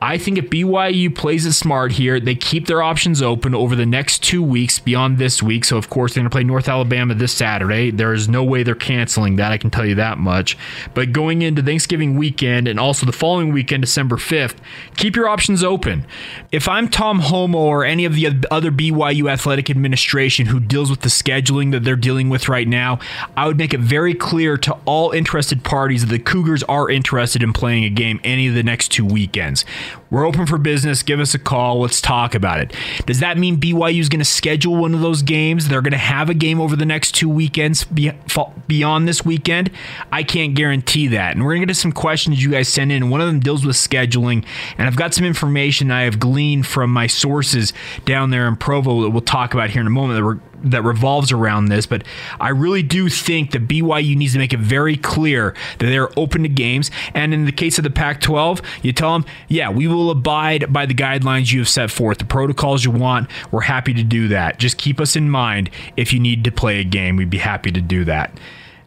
I 0.02 0.16
think 0.16 0.38
if 0.38 0.46
BYU 0.46 1.14
plays 1.14 1.44
it 1.44 1.52
smart 1.52 1.92
here, 1.92 2.18
they 2.18 2.34
keep 2.34 2.66
their 2.66 2.82
options 2.82 3.20
open 3.20 3.54
over 3.54 3.76
the 3.76 3.84
next 3.84 4.22
two 4.22 4.42
weeks 4.42 4.78
beyond 4.78 5.18
this 5.18 5.42
week. 5.42 5.66
So, 5.66 5.76
of 5.76 5.90
course, 5.90 6.14
they're 6.14 6.22
going 6.22 6.30
to 6.30 6.34
play 6.34 6.42
North 6.42 6.68
Alabama 6.68 7.14
this 7.14 7.34
Saturday. 7.34 7.90
There 7.90 8.14
is 8.14 8.26
no 8.26 8.42
way 8.42 8.62
they're 8.62 8.74
canceling 8.74 9.36
that. 9.36 9.52
I 9.52 9.58
can 9.58 9.70
tell 9.70 9.84
you 9.84 9.96
that 9.96 10.16
much. 10.16 10.56
But 10.94 11.12
going 11.12 11.42
into 11.42 11.62
Thanksgiving 11.62 12.16
weekend 12.16 12.66
and 12.66 12.80
also 12.80 13.04
the 13.04 13.12
following 13.12 13.52
weekend, 13.52 13.82
December 13.82 14.16
5th, 14.16 14.56
keep 14.96 15.16
your 15.16 15.28
options 15.28 15.62
open. 15.62 16.06
If 16.50 16.66
I'm 16.66 16.88
Tom 16.88 17.20
Holmoe 17.20 17.58
or 17.58 17.84
any 17.84 18.06
of 18.06 18.14
the 18.14 18.46
other 18.50 18.70
BYU 18.70 19.30
athletic 19.30 19.68
administration 19.68 20.46
who 20.46 20.60
deals 20.60 20.88
with 20.88 21.02
the 21.02 21.10
scheduling 21.10 21.72
that 21.72 21.84
they're 21.84 21.94
dealing 21.94 22.30
with 22.30 22.48
right 22.48 22.66
now, 22.66 23.00
I 23.36 23.46
would 23.46 23.58
make 23.58 23.74
it 23.74 23.80
very 23.80 24.14
clear 24.14 24.56
to 24.56 24.78
all 24.86 25.10
interested 25.10 25.62
parties 25.62 26.06
that 26.06 26.10
the 26.10 26.18
Cougars 26.18 26.62
are 26.62 26.88
interested 26.88 27.42
in 27.42 27.52
playing 27.52 27.84
a 27.84 27.90
game 27.90 28.18
any 28.24 28.48
of 28.48 28.54
the 28.54 28.62
next 28.62 28.88
two 28.88 29.04
weekends. 29.04 29.66
We're 30.10 30.26
open 30.26 30.46
for 30.46 30.58
business. 30.58 31.02
Give 31.02 31.20
us 31.20 31.34
a 31.34 31.38
call. 31.38 31.80
Let's 31.80 32.00
talk 32.00 32.34
about 32.34 32.60
it. 32.60 32.74
Does 33.06 33.20
that 33.20 33.38
mean 33.38 33.58
BYU 33.58 34.00
is 34.00 34.08
going 34.08 34.20
to 34.20 34.24
schedule 34.24 34.76
one 34.76 34.94
of 34.94 35.00
those 35.00 35.22
games? 35.22 35.68
They're 35.68 35.82
going 35.82 35.92
to 35.92 35.98
have 35.98 36.30
a 36.30 36.34
game 36.34 36.60
over 36.60 36.76
the 36.76 36.86
next 36.86 37.12
two 37.12 37.28
weekends 37.28 37.84
beyond 37.84 39.08
this 39.08 39.24
weekend? 39.24 39.70
I 40.12 40.22
can't 40.22 40.54
guarantee 40.54 41.08
that. 41.08 41.34
And 41.34 41.44
we're 41.44 41.52
going 41.52 41.62
to 41.62 41.66
get 41.66 41.76
some 41.76 41.92
questions 41.92 42.42
you 42.42 42.50
guys 42.50 42.68
send 42.68 42.92
in. 42.92 43.10
One 43.10 43.20
of 43.20 43.26
them 43.26 43.40
deals 43.40 43.64
with 43.64 43.76
scheduling. 43.76 44.44
And 44.78 44.86
I've 44.86 44.96
got 44.96 45.14
some 45.14 45.24
information 45.24 45.90
I 45.90 46.02
have 46.02 46.18
gleaned 46.18 46.66
from 46.66 46.92
my 46.92 47.06
sources 47.06 47.72
down 48.04 48.30
there 48.30 48.48
in 48.48 48.56
Provo 48.56 49.02
that 49.02 49.10
we'll 49.10 49.20
talk 49.20 49.54
about 49.54 49.70
here 49.70 49.80
in 49.80 49.86
a 49.86 49.90
moment 49.90 50.18
that 50.18 50.40
that 50.64 50.82
revolves 50.82 51.32
around 51.32 51.66
this, 51.66 51.86
but 51.86 52.04
I 52.40 52.50
really 52.50 52.82
do 52.82 53.08
think 53.08 53.52
that 53.52 53.66
BYU 53.68 54.16
needs 54.16 54.32
to 54.32 54.38
make 54.38 54.52
it 54.52 54.60
very 54.60 54.96
clear 54.96 55.54
that 55.78 55.86
they're 55.86 56.18
open 56.18 56.42
to 56.42 56.48
games. 56.48 56.90
And 57.14 57.32
in 57.32 57.44
the 57.44 57.52
case 57.52 57.78
of 57.78 57.84
the 57.84 57.90
Pac 57.90 58.20
12, 58.20 58.62
you 58.82 58.92
tell 58.92 59.12
them, 59.12 59.24
yeah, 59.48 59.70
we 59.70 59.86
will 59.86 60.10
abide 60.10 60.72
by 60.72 60.86
the 60.86 60.94
guidelines 60.94 61.52
you 61.52 61.60
have 61.60 61.68
set 61.68 61.90
forth, 61.90 62.18
the 62.18 62.24
protocols 62.24 62.84
you 62.84 62.90
want. 62.90 63.30
We're 63.50 63.60
happy 63.62 63.94
to 63.94 64.02
do 64.02 64.28
that. 64.28 64.58
Just 64.58 64.78
keep 64.78 65.00
us 65.00 65.16
in 65.16 65.30
mind 65.30 65.70
if 65.96 66.12
you 66.12 66.20
need 66.20 66.44
to 66.44 66.52
play 66.52 66.80
a 66.80 66.84
game. 66.84 67.16
We'd 67.16 67.30
be 67.30 67.38
happy 67.38 67.70
to 67.72 67.80
do 67.80 68.04
that. 68.04 68.38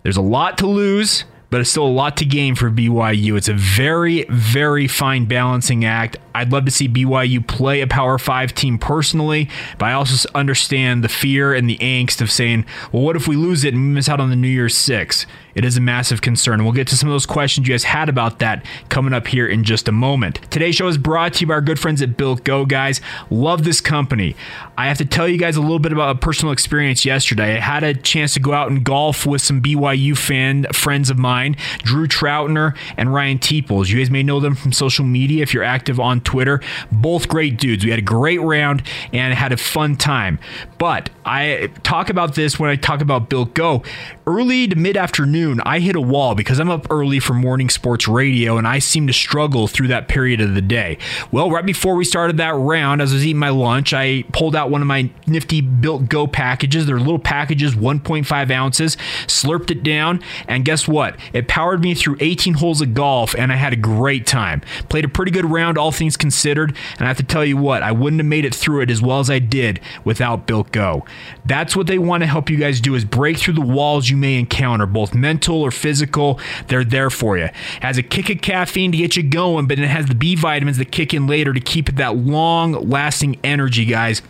There's 0.03 0.17
a 0.17 0.21
lot 0.21 0.57
to 0.59 0.67
lose 0.67 1.25
but 1.53 1.61
it's 1.61 1.69
still 1.69 1.85
a 1.85 1.87
lot 1.87 2.17
to 2.17 2.25
gain 2.25 2.55
for 2.55 2.71
BYU. 2.71 3.37
It's 3.37 3.47
a 3.47 3.53
very, 3.53 4.23
very 4.23 4.87
fine 4.87 5.25
balancing 5.25 5.85
act. 5.85 6.17
I'd 6.33 6.51
love 6.51 6.65
to 6.65 6.71
see 6.71 6.89
BYU 6.89 7.45
play 7.45 7.81
a 7.81 7.85
Power 7.85 8.17
Five 8.17 8.55
team 8.55 8.79
personally, 8.79 9.47
but 9.77 9.85
I 9.85 9.93
also 9.93 10.27
understand 10.33 11.03
the 11.03 11.09
fear 11.09 11.53
and 11.53 11.69
the 11.69 11.77
angst 11.77 12.21
of 12.21 12.31
saying, 12.31 12.65
well, 12.91 13.03
what 13.03 13.15
if 13.15 13.27
we 13.27 13.35
lose 13.35 13.63
it 13.63 13.75
and 13.75 13.93
miss 13.93 14.09
out 14.09 14.19
on 14.19 14.31
the 14.31 14.35
New 14.35 14.47
Year's 14.47 14.75
Six? 14.75 15.27
It 15.55 15.65
is 15.65 15.77
a 15.77 15.81
massive 15.81 16.21
concern. 16.21 16.63
We'll 16.63 16.73
get 16.73 16.87
to 16.89 16.97
some 16.97 17.09
of 17.09 17.13
those 17.13 17.25
questions 17.25 17.67
you 17.67 17.73
guys 17.73 17.83
had 17.83 18.09
about 18.09 18.39
that 18.39 18.65
coming 18.89 19.13
up 19.13 19.27
here 19.27 19.47
in 19.47 19.63
just 19.63 19.87
a 19.87 19.91
moment. 19.91 20.39
Today's 20.49 20.75
show 20.75 20.87
is 20.87 20.97
brought 20.97 21.33
to 21.35 21.41
you 21.41 21.47
by 21.47 21.55
our 21.55 21.61
good 21.61 21.79
friends 21.79 22.01
at 22.01 22.17
Built 22.17 22.43
Go, 22.43 22.65
guys. 22.65 23.01
Love 23.29 23.63
this 23.63 23.81
company. 23.81 24.35
I 24.77 24.87
have 24.87 24.97
to 24.97 25.05
tell 25.05 25.27
you 25.27 25.37
guys 25.37 25.55
a 25.55 25.61
little 25.61 25.79
bit 25.79 25.91
about 25.91 26.15
a 26.15 26.19
personal 26.19 26.51
experience 26.51 27.05
yesterday. 27.05 27.57
I 27.57 27.59
had 27.59 27.83
a 27.83 27.93
chance 27.93 28.33
to 28.33 28.39
go 28.39 28.53
out 28.53 28.71
and 28.71 28.83
golf 28.83 29.25
with 29.25 29.41
some 29.41 29.61
BYU 29.61 30.17
fan 30.17 30.65
friends 30.73 31.09
of 31.09 31.17
mine, 31.17 31.55
Drew 31.79 32.07
Troutner 32.07 32.75
and 32.97 33.13
Ryan 33.13 33.37
Teeples. 33.37 33.89
You 33.89 33.99
guys 33.99 34.09
may 34.09 34.23
know 34.23 34.39
them 34.39 34.55
from 34.55 34.71
social 34.71 35.05
media 35.05 35.43
if 35.43 35.53
you're 35.53 35.63
active 35.63 35.99
on 35.99 36.21
Twitter. 36.21 36.61
Both 36.91 37.27
great 37.27 37.57
dudes. 37.57 37.83
We 37.83 37.91
had 37.91 37.99
a 37.99 38.03
great 38.03 38.41
round 38.41 38.83
and 39.11 39.33
had 39.33 39.51
a 39.51 39.57
fun 39.57 39.95
time. 39.95 40.39
But 40.83 41.11
I 41.25 41.69
talk 41.83 42.09
about 42.09 42.35
this 42.35 42.59
when 42.59 42.69
I 42.69 42.75
talk 42.75 42.99
about 42.99 43.29
Built 43.29 43.53
Go. 43.53 43.83
Early 44.27 44.67
to 44.67 44.75
mid 44.75 44.97
afternoon, 44.97 45.61
I 45.65 45.79
hit 45.79 45.95
a 45.95 46.01
wall 46.01 46.35
because 46.35 46.59
I'm 46.59 46.69
up 46.69 46.87
early 46.89 47.21
for 47.21 47.33
morning 47.33 47.69
sports 47.69 48.05
radio 48.05 48.57
and 48.57 48.67
I 48.67 48.79
seem 48.79 49.07
to 49.07 49.13
struggle 49.13 49.67
through 49.67 49.87
that 49.87 50.09
period 50.09 50.41
of 50.41 50.55
the 50.55 50.61
day. 50.61 50.97
Well, 51.31 51.49
right 51.49 51.65
before 51.65 51.95
we 51.95 52.03
started 52.03 52.35
that 52.35 52.53
round, 52.53 53.01
as 53.01 53.13
I 53.13 53.15
was 53.15 53.25
eating 53.25 53.39
my 53.39 53.47
lunch, 53.47 53.93
I 53.93 54.23
pulled 54.33 54.57
out 54.57 54.71
one 54.71 54.81
of 54.81 54.87
my 54.87 55.09
nifty 55.25 55.61
Built 55.61 56.09
Go 56.09 56.27
packages. 56.27 56.85
They're 56.85 56.99
little 56.99 57.17
packages, 57.17 57.75
1.5 57.75 58.51
ounces, 58.51 58.97
slurped 59.25 59.71
it 59.71 59.83
down, 59.83 60.21
and 60.49 60.65
guess 60.65 60.85
what? 60.85 61.15
It 61.31 61.47
powered 61.47 61.81
me 61.81 61.95
through 61.95 62.17
18 62.19 62.55
holes 62.55 62.81
of 62.81 62.93
golf 62.93 63.33
and 63.37 63.53
I 63.53 63.55
had 63.55 63.71
a 63.71 63.77
great 63.77 64.27
time. 64.27 64.61
Played 64.89 65.05
a 65.05 65.07
pretty 65.07 65.31
good 65.31 65.45
round, 65.45 65.77
all 65.77 65.93
things 65.93 66.17
considered, 66.17 66.75
and 66.99 67.03
I 67.03 67.07
have 67.07 67.15
to 67.15 67.23
tell 67.23 67.45
you 67.45 67.55
what, 67.55 67.83
I 67.83 67.93
wouldn't 67.93 68.19
have 68.19 68.27
made 68.27 68.43
it 68.43 68.53
through 68.53 68.81
it 68.81 68.91
as 68.91 69.01
well 69.01 69.19
as 69.19 69.29
I 69.29 69.39
did 69.39 69.79
without 70.03 70.45
Built 70.45 70.72
Go. 70.73 71.05
That's 71.45 71.75
what 71.75 71.87
they 71.87 71.99
want 71.99 72.23
to 72.23 72.27
help 72.27 72.49
you 72.49 72.57
guys 72.57 72.81
do 72.81 72.95
is 72.95 73.05
break 73.05 73.37
through 73.37 73.53
the 73.53 73.61
walls 73.61 74.09
you 74.09 74.17
may 74.17 74.39
encounter, 74.39 74.87
both 74.87 75.13
mental 75.13 75.61
or 75.61 75.69
physical. 75.69 76.39
They're 76.67 76.83
there 76.83 77.11
for 77.11 77.37
you. 77.37 77.45
It 77.45 77.53
has 77.81 77.99
a 77.99 78.03
kick 78.03 78.29
of 78.31 78.41
caffeine 78.41 78.91
to 78.91 78.97
get 78.97 79.15
you 79.15 79.21
going, 79.21 79.67
but 79.67 79.77
it 79.77 79.87
has 79.87 80.07
the 80.07 80.15
B 80.15 80.35
vitamins 80.35 80.79
that 80.79 80.91
kick 80.91 81.13
in 81.13 81.27
later 81.27 81.53
to 81.53 81.59
keep 81.59 81.89
it 81.89 81.97
that 81.97 82.17
long 82.17 82.89
lasting 82.89 83.39
energy, 83.43 83.85
guys. 83.85 84.23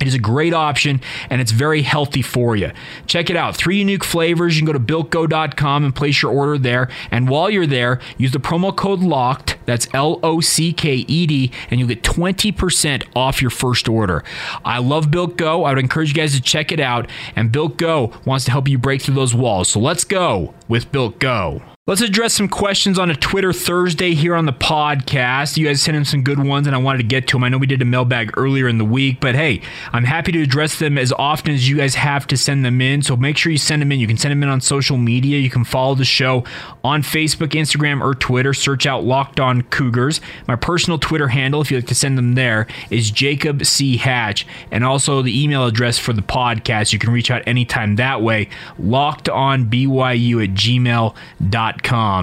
It 0.00 0.08
is 0.08 0.14
a 0.14 0.18
great 0.18 0.54
option 0.54 1.00
and 1.30 1.40
it's 1.40 1.52
very 1.52 1.82
healthy 1.82 2.22
for 2.22 2.56
you. 2.56 2.72
Check 3.06 3.30
it 3.30 3.36
out. 3.36 3.54
Three 3.54 3.78
unique 3.78 4.04
flavors. 4.04 4.56
You 4.56 4.62
can 4.64 4.66
go 4.66 4.72
to 4.72 4.80
builtgo.com 4.80 5.84
and 5.84 5.94
place 5.94 6.22
your 6.22 6.32
order 6.32 6.58
there. 6.58 6.88
And 7.10 7.28
while 7.28 7.50
you're 7.50 7.66
there, 7.66 8.00
use 8.16 8.32
the 8.32 8.40
promo 8.40 8.74
code 8.74 9.00
LOCKED. 9.00 9.53
That's 9.66 9.86
L 9.94 10.20
O 10.22 10.40
C 10.40 10.72
K 10.72 10.96
E 10.96 11.26
D, 11.26 11.50
and 11.70 11.80
you'll 11.80 11.88
get 11.88 12.02
20% 12.02 13.04
off 13.14 13.40
your 13.40 13.50
first 13.50 13.88
order. 13.88 14.24
I 14.64 14.78
love 14.78 15.10
Built 15.10 15.36
Go. 15.36 15.64
I 15.64 15.70
would 15.70 15.78
encourage 15.78 16.08
you 16.08 16.14
guys 16.14 16.34
to 16.34 16.42
check 16.42 16.72
it 16.72 16.80
out. 16.80 17.08
And 17.36 17.50
Built 17.50 17.76
Go 17.76 18.12
wants 18.24 18.44
to 18.46 18.50
help 18.50 18.68
you 18.68 18.78
break 18.78 19.02
through 19.02 19.14
those 19.14 19.34
walls. 19.34 19.68
So 19.68 19.80
let's 19.80 20.04
go 20.04 20.54
with 20.68 20.90
Built 20.92 21.18
Go. 21.18 21.73
Let's 21.86 22.00
address 22.00 22.32
some 22.32 22.48
questions 22.48 22.98
on 22.98 23.10
a 23.10 23.14
Twitter 23.14 23.52
Thursday 23.52 24.14
here 24.14 24.34
on 24.34 24.46
the 24.46 24.54
podcast. 24.54 25.58
You 25.58 25.66
guys 25.66 25.82
sent 25.82 25.98
in 25.98 26.06
some 26.06 26.22
good 26.22 26.42
ones, 26.42 26.66
and 26.66 26.74
I 26.74 26.78
wanted 26.78 26.96
to 26.96 27.04
get 27.04 27.28
to 27.28 27.36
them. 27.36 27.44
I 27.44 27.50
know 27.50 27.58
we 27.58 27.66
did 27.66 27.82
a 27.82 27.84
mailbag 27.84 28.38
earlier 28.38 28.68
in 28.68 28.78
the 28.78 28.86
week, 28.86 29.20
but 29.20 29.34
hey, 29.34 29.60
I'm 29.92 30.04
happy 30.04 30.32
to 30.32 30.40
address 30.40 30.78
them 30.78 30.96
as 30.96 31.12
often 31.12 31.52
as 31.52 31.68
you 31.68 31.76
guys 31.76 31.94
have 31.96 32.26
to 32.28 32.38
send 32.38 32.64
them 32.64 32.80
in. 32.80 33.02
So 33.02 33.18
make 33.18 33.36
sure 33.36 33.52
you 33.52 33.58
send 33.58 33.82
them 33.82 33.92
in. 33.92 34.00
You 34.00 34.06
can 34.06 34.16
send 34.16 34.32
them 34.32 34.42
in 34.42 34.48
on 34.48 34.62
social 34.62 34.96
media. 34.96 35.38
You 35.38 35.50
can 35.50 35.62
follow 35.62 35.94
the 35.94 36.06
show 36.06 36.44
on 36.82 37.02
Facebook, 37.02 37.48
Instagram, 37.48 38.00
or 38.00 38.14
Twitter. 38.14 38.54
Search 38.54 38.86
out 38.86 39.04
Locked 39.04 39.38
On 39.38 39.60
Cougars. 39.60 40.22
My 40.48 40.56
personal 40.56 40.98
Twitter 40.98 41.28
handle, 41.28 41.60
if 41.60 41.70
you'd 41.70 41.82
like 41.82 41.88
to 41.88 41.94
send 41.94 42.16
them 42.16 42.34
there, 42.34 42.66
is 42.88 43.10
Jacob 43.10 43.66
C. 43.66 43.98
Hatch. 43.98 44.46
And 44.70 44.86
also 44.86 45.20
the 45.20 45.38
email 45.38 45.66
address 45.66 45.98
for 45.98 46.14
the 46.14 46.22
podcast. 46.22 46.94
You 46.94 46.98
can 46.98 47.10
reach 47.10 47.30
out 47.30 47.42
anytime 47.46 47.96
that 47.96 48.22
way. 48.22 48.48
Locked 48.78 49.28
on 49.28 49.66
BYU 49.66 50.42
at 50.42 50.54
gmail.com. 50.54 51.73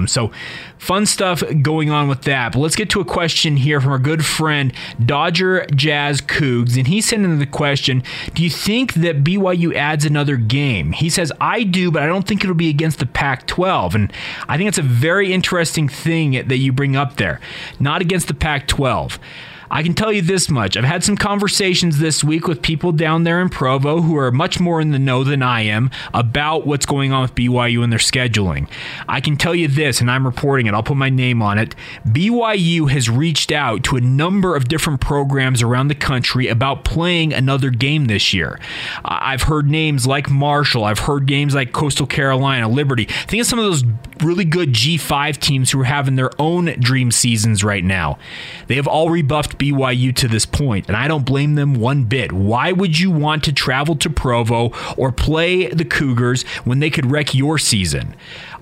So, 0.06 0.32
fun 0.78 1.06
stuff 1.06 1.42
going 1.62 1.90
on 1.90 2.08
with 2.08 2.22
that. 2.22 2.52
But 2.52 2.60
let's 2.60 2.76
get 2.76 2.90
to 2.90 3.00
a 3.00 3.04
question 3.04 3.56
here 3.56 3.80
from 3.80 3.92
our 3.92 3.98
good 3.98 4.24
friend 4.24 4.72
Dodger 5.04 5.66
Jazz 5.74 6.20
Cougs. 6.20 6.76
And 6.76 6.86
he 6.86 7.00
sent 7.00 7.24
in 7.24 7.38
the 7.38 7.46
question 7.46 8.02
Do 8.34 8.42
you 8.42 8.50
think 8.50 8.94
that 8.94 9.24
BYU 9.24 9.74
adds 9.74 10.04
another 10.04 10.36
game? 10.36 10.92
He 10.92 11.08
says, 11.10 11.32
I 11.40 11.62
do, 11.62 11.90
but 11.90 12.02
I 12.02 12.06
don't 12.06 12.26
think 12.26 12.42
it'll 12.42 12.54
be 12.54 12.70
against 12.70 12.98
the 12.98 13.06
Pac 13.06 13.46
12. 13.46 13.94
And 13.94 14.12
I 14.48 14.56
think 14.56 14.68
it's 14.68 14.78
a 14.78 14.82
very 14.82 15.32
interesting 15.32 15.88
thing 15.88 16.32
that 16.32 16.58
you 16.58 16.72
bring 16.72 16.96
up 16.96 17.16
there. 17.16 17.40
Not 17.78 18.00
against 18.00 18.28
the 18.28 18.34
Pac 18.34 18.66
12. 18.66 19.18
I 19.72 19.82
can 19.82 19.94
tell 19.94 20.12
you 20.12 20.20
this 20.20 20.50
much. 20.50 20.76
I've 20.76 20.84
had 20.84 21.02
some 21.02 21.16
conversations 21.16 21.98
this 21.98 22.22
week 22.22 22.46
with 22.46 22.60
people 22.60 22.92
down 22.92 23.24
there 23.24 23.40
in 23.40 23.48
Provo 23.48 24.02
who 24.02 24.18
are 24.18 24.30
much 24.30 24.60
more 24.60 24.82
in 24.82 24.90
the 24.90 24.98
know 24.98 25.24
than 25.24 25.42
I 25.42 25.62
am 25.62 25.90
about 26.12 26.66
what's 26.66 26.84
going 26.84 27.10
on 27.10 27.22
with 27.22 27.34
BYU 27.34 27.82
and 27.82 27.90
their 27.90 27.98
scheduling. 27.98 28.68
I 29.08 29.22
can 29.22 29.38
tell 29.38 29.54
you 29.54 29.68
this, 29.68 30.02
and 30.02 30.10
I'm 30.10 30.26
reporting 30.26 30.66
it, 30.66 30.74
I'll 30.74 30.82
put 30.82 30.98
my 30.98 31.08
name 31.08 31.40
on 31.40 31.56
it. 31.56 31.74
BYU 32.06 32.90
has 32.90 33.08
reached 33.08 33.50
out 33.50 33.82
to 33.84 33.96
a 33.96 34.00
number 34.02 34.54
of 34.54 34.68
different 34.68 35.00
programs 35.00 35.62
around 35.62 35.88
the 35.88 35.94
country 35.94 36.48
about 36.48 36.84
playing 36.84 37.32
another 37.32 37.70
game 37.70 38.04
this 38.04 38.34
year. 38.34 38.60
I've 39.06 39.44
heard 39.44 39.70
names 39.70 40.06
like 40.06 40.28
Marshall, 40.28 40.84
I've 40.84 40.98
heard 40.98 41.24
games 41.24 41.54
like 41.54 41.72
Coastal 41.72 42.06
Carolina, 42.06 42.68
Liberty. 42.68 43.06
Think 43.06 43.40
of 43.40 43.46
some 43.46 43.58
of 43.58 43.64
those 43.64 43.84
really 44.22 44.44
good 44.44 44.72
G5 44.72 45.38
teams 45.38 45.70
who 45.70 45.80
are 45.80 45.84
having 45.84 46.16
their 46.16 46.30
own 46.38 46.66
dream 46.78 47.10
seasons 47.10 47.64
right 47.64 47.84
now. 47.84 48.18
They 48.66 48.76
have 48.76 48.86
all 48.86 49.10
rebuffed 49.10 49.58
BYU 49.58 50.14
to 50.16 50.28
this 50.28 50.46
point, 50.46 50.88
and 50.88 50.96
I 50.96 51.08
don't 51.08 51.24
blame 51.24 51.54
them 51.54 51.74
one 51.74 52.04
bit. 52.04 52.32
Why 52.32 52.72
would 52.72 52.98
you 52.98 53.10
want 53.10 53.44
to 53.44 53.52
travel 53.52 53.96
to 53.96 54.10
Provo 54.10 54.72
or 54.96 55.12
play 55.12 55.68
the 55.68 55.84
Cougars 55.84 56.42
when 56.64 56.80
they 56.80 56.90
could 56.90 57.10
wreck 57.10 57.34
your 57.34 57.58
season? 57.58 58.14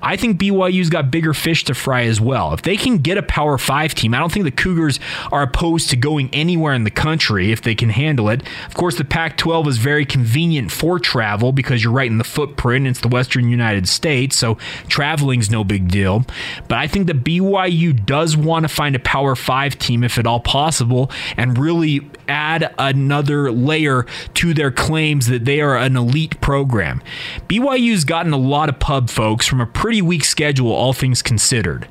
I 0.02 0.17
think 0.17 0.40
BYU's 0.40 0.88
got 0.88 1.11
bigger 1.11 1.35
fish 1.35 1.64
to 1.64 1.75
fry 1.75 2.05
as 2.05 2.21
well. 2.21 2.55
If 2.55 2.62
they 2.62 2.76
can 2.76 2.99
get 2.99 3.19
a 3.19 3.23
Power 3.23 3.59
5 3.59 3.95
team, 3.95 4.14
I 4.14 4.19
don't 4.19 4.33
think 4.33 4.45
the 4.45 4.50
Cougars 4.50 4.99
are 5.31 5.43
opposed 5.43 5.90
to 5.90 5.97
going 5.97 6.31
anywhere 6.33 6.73
in 6.73 6.85
the 6.85 6.90
country 6.90 7.52
if 7.52 7.61
they 7.61 7.75
can 7.75 7.90
handle 7.90 8.29
it. 8.31 8.43
Of 8.67 8.75
course, 8.75 8.97
the 8.97 9.05
Pac 9.05 9.37
12 9.37 9.69
is 9.69 9.79
very 9.79 10.07
convenient 10.07 10.73
for 10.73 10.99
travel 10.99 11.52
because 11.52 11.85
you're 11.85 11.93
right 11.93 12.11
in 12.11 12.19
the 12.19 12.25
footprint. 12.25 12.87
It's 12.87 13.00
the 13.00 13.09
Western 13.09 13.50
United 13.50 13.88
States, 13.88 14.37
so 14.37 14.57
traveling's 14.88 15.50
no 15.50 15.64
big 15.64 15.88
deal. 15.88 16.25
But 16.69 16.78
I 16.78 16.87
think 16.87 17.07
that 17.09 17.25
BYU 17.25 18.04
does 18.07 18.37
want 18.37 18.64
to 18.64 18.69
find 18.69 18.95
a 18.95 19.00
Power 19.00 19.35
5 19.35 19.78
team 19.78 20.04
if 20.04 20.19
at 20.19 20.26
all 20.26 20.40
possible 20.40 21.11
and 21.37 21.59
really 21.59 22.09
add 22.28 22.75
another 22.78 23.50
layer 23.50 24.07
to 24.35 24.54
their 24.54 24.71
claims 24.71 25.26
that 25.26 25.45
they 25.45 25.61
are 25.61 25.76
an 25.76 25.97
elite 25.97 26.40
program. 26.40 27.02
BYU's 27.49 28.04
gotten 28.04 28.33
a 28.33 28.38
lot 28.38 28.69
of 28.69 28.78
pub 28.78 29.11
folks 29.11 29.47
from 29.47 29.61
a 29.61 29.66
pretty 29.66 30.02
weak 30.02 30.25
schedule, 30.25 30.73
all 30.73 30.92
things 30.92 31.23
considered. 31.23 31.88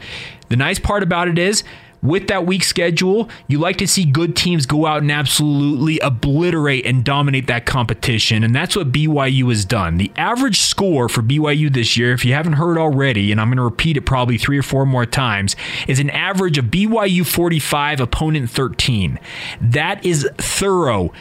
The 0.49 0.55
nice 0.55 0.79
part 0.79 1.03
about 1.03 1.27
it 1.27 1.37
is, 1.37 1.63
with 2.01 2.27
that 2.27 2.45
weak 2.45 2.63
schedule, 2.63 3.29
you 3.47 3.59
like 3.59 3.77
to 3.77 3.87
see 3.87 4.05
good 4.05 4.35
teams 4.35 4.65
go 4.65 4.85
out 4.85 5.01
and 5.01 5.11
absolutely 5.11 5.99
obliterate 5.99 6.85
and 6.85 7.03
dominate 7.03 7.47
that 7.47 7.65
competition. 7.65 8.43
And 8.43 8.55
that's 8.55 8.75
what 8.75 8.91
BYU 8.91 9.49
has 9.49 9.65
done. 9.65 9.97
The 9.97 10.11
average 10.15 10.59
score 10.59 11.09
for 11.09 11.21
BYU 11.21 11.71
this 11.71 11.97
year, 11.97 12.13
if 12.13 12.23
you 12.23 12.33
haven't 12.33 12.53
heard 12.53 12.77
already, 12.77 13.31
and 13.31 13.41
I'm 13.41 13.47
going 13.47 13.57
to 13.57 13.63
repeat 13.63 13.97
it 13.97 14.01
probably 14.01 14.37
three 14.37 14.57
or 14.57 14.63
four 14.63 14.85
more 14.85 15.05
times, 15.05 15.55
is 15.87 15.99
an 15.99 16.09
average 16.11 16.57
of 16.57 16.65
BYU 16.65 17.25
45, 17.25 17.99
opponent 17.99 18.49
13. 18.49 19.19
That 19.61 20.05
is 20.05 20.27
thorough 20.37 21.11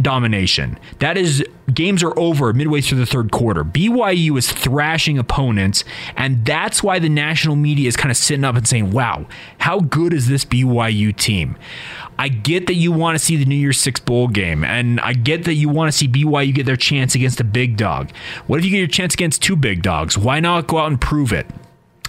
domination. 0.00 0.78
That 0.98 1.16
is, 1.16 1.44
games 1.72 2.02
are 2.02 2.16
over 2.18 2.52
midway 2.52 2.80
through 2.80 2.98
the 2.98 3.06
third 3.06 3.32
quarter. 3.32 3.64
BYU 3.64 4.36
is 4.38 4.50
thrashing 4.50 5.18
opponents, 5.18 5.84
and 6.16 6.44
that's 6.44 6.82
why 6.82 6.98
the 6.98 7.08
national 7.08 7.56
media 7.56 7.88
is 7.88 7.96
kind 7.96 8.10
of 8.10 8.16
sitting 8.16 8.44
up 8.44 8.56
and 8.56 8.66
saying, 8.66 8.90
wow, 8.90 9.26
how 9.58 9.80
good 9.80 10.12
is 10.12 10.28
this 10.28 10.44
BYU 10.44 11.16
team? 11.16 11.56
I 12.18 12.28
get 12.28 12.66
that 12.66 12.74
you 12.74 12.92
want 12.92 13.18
to 13.18 13.24
see 13.24 13.36
the 13.36 13.44
New 13.44 13.56
Year's 13.56 13.78
Six 13.78 14.00
Bowl 14.00 14.28
game, 14.28 14.64
and 14.64 15.00
I 15.00 15.12
get 15.12 15.44
that 15.44 15.54
you 15.54 15.68
want 15.68 15.92
to 15.92 15.96
see 15.96 16.08
BYU 16.08 16.54
get 16.54 16.66
their 16.66 16.76
chance 16.76 17.14
against 17.14 17.40
a 17.40 17.44
big 17.44 17.76
dog. 17.76 18.10
What 18.46 18.58
if 18.58 18.64
you 18.64 18.70
get 18.70 18.78
your 18.78 18.86
chance 18.86 19.14
against 19.14 19.42
two 19.42 19.56
big 19.56 19.82
dogs? 19.82 20.16
Why 20.16 20.40
not 20.40 20.66
go 20.66 20.78
out 20.78 20.86
and 20.86 21.00
prove 21.00 21.32
it? 21.32 21.46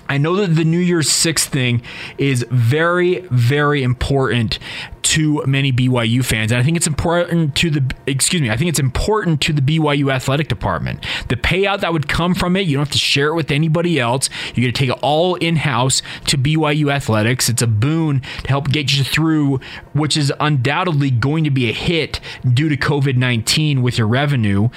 I 0.09 0.17
know 0.17 0.35
that 0.37 0.55
the 0.55 0.63
New 0.63 0.79
Year's 0.79 1.11
Six 1.11 1.45
thing 1.45 1.81
is 2.17 2.45
very, 2.49 3.19
very 3.29 3.83
important 3.83 4.59
to 5.03 5.41
many 5.45 5.71
BYU 5.71 6.23
fans, 6.23 6.51
and 6.51 6.59
I 6.59 6.63
think 6.63 6.75
it's 6.75 6.87
important 6.87 7.55
to 7.55 7.69
the 7.69 7.95
excuse 8.05 8.41
me, 8.41 8.49
I 8.49 8.57
think 8.57 8.69
it's 8.69 8.79
important 8.79 9.41
to 9.41 9.53
the 9.53 9.61
BYU 9.61 10.11
athletic 10.11 10.49
department. 10.49 11.05
The 11.29 11.37
payout 11.37 11.79
that 11.79 11.93
would 11.93 12.09
come 12.09 12.35
from 12.35 12.55
it, 12.57 12.67
you 12.67 12.75
don't 12.75 12.85
have 12.85 12.91
to 12.91 12.97
share 12.97 13.29
it 13.29 13.35
with 13.35 13.49
anybody 13.49 13.99
else. 13.99 14.29
You're 14.47 14.63
going 14.63 14.73
to 14.73 14.79
take 14.79 14.89
it 14.89 14.99
all 15.01 15.35
in 15.35 15.55
house 15.55 16.01
to 16.25 16.37
BYU 16.37 16.91
athletics. 16.91 17.47
It's 17.47 17.61
a 17.61 17.67
boon 17.67 18.21
to 18.43 18.47
help 18.49 18.69
get 18.69 18.97
you 18.97 19.03
through, 19.03 19.59
which 19.93 20.17
is 20.17 20.33
undoubtedly 20.39 21.09
going 21.09 21.45
to 21.45 21.51
be 21.51 21.69
a 21.69 21.73
hit 21.73 22.19
due 22.53 22.67
to 22.67 22.75
COVID 22.75 23.15
19 23.15 23.81
with 23.81 23.97
your 23.97 24.07
revenue. 24.07 24.69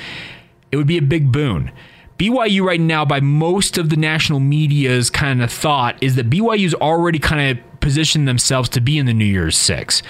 It 0.70 0.76
would 0.76 0.86
be 0.86 0.98
a 0.98 1.02
big 1.02 1.32
boon. 1.32 1.72
BYU 2.20 2.62
right 2.62 2.80
now, 2.80 3.06
by 3.06 3.20
most 3.20 3.78
of 3.78 3.88
the 3.88 3.96
national 3.96 4.40
media's 4.40 5.08
kind 5.08 5.42
of 5.42 5.50
thought, 5.50 5.96
is 6.02 6.16
that 6.16 6.28
BYU's 6.28 6.74
already 6.74 7.18
kind 7.18 7.58
of 7.58 7.80
positioned 7.80 8.28
themselves 8.28 8.68
to 8.68 8.80
be 8.82 8.98
in 8.98 9.06
the 9.06 9.14
New 9.14 9.24
Year's 9.24 9.56
Six. 9.56 10.02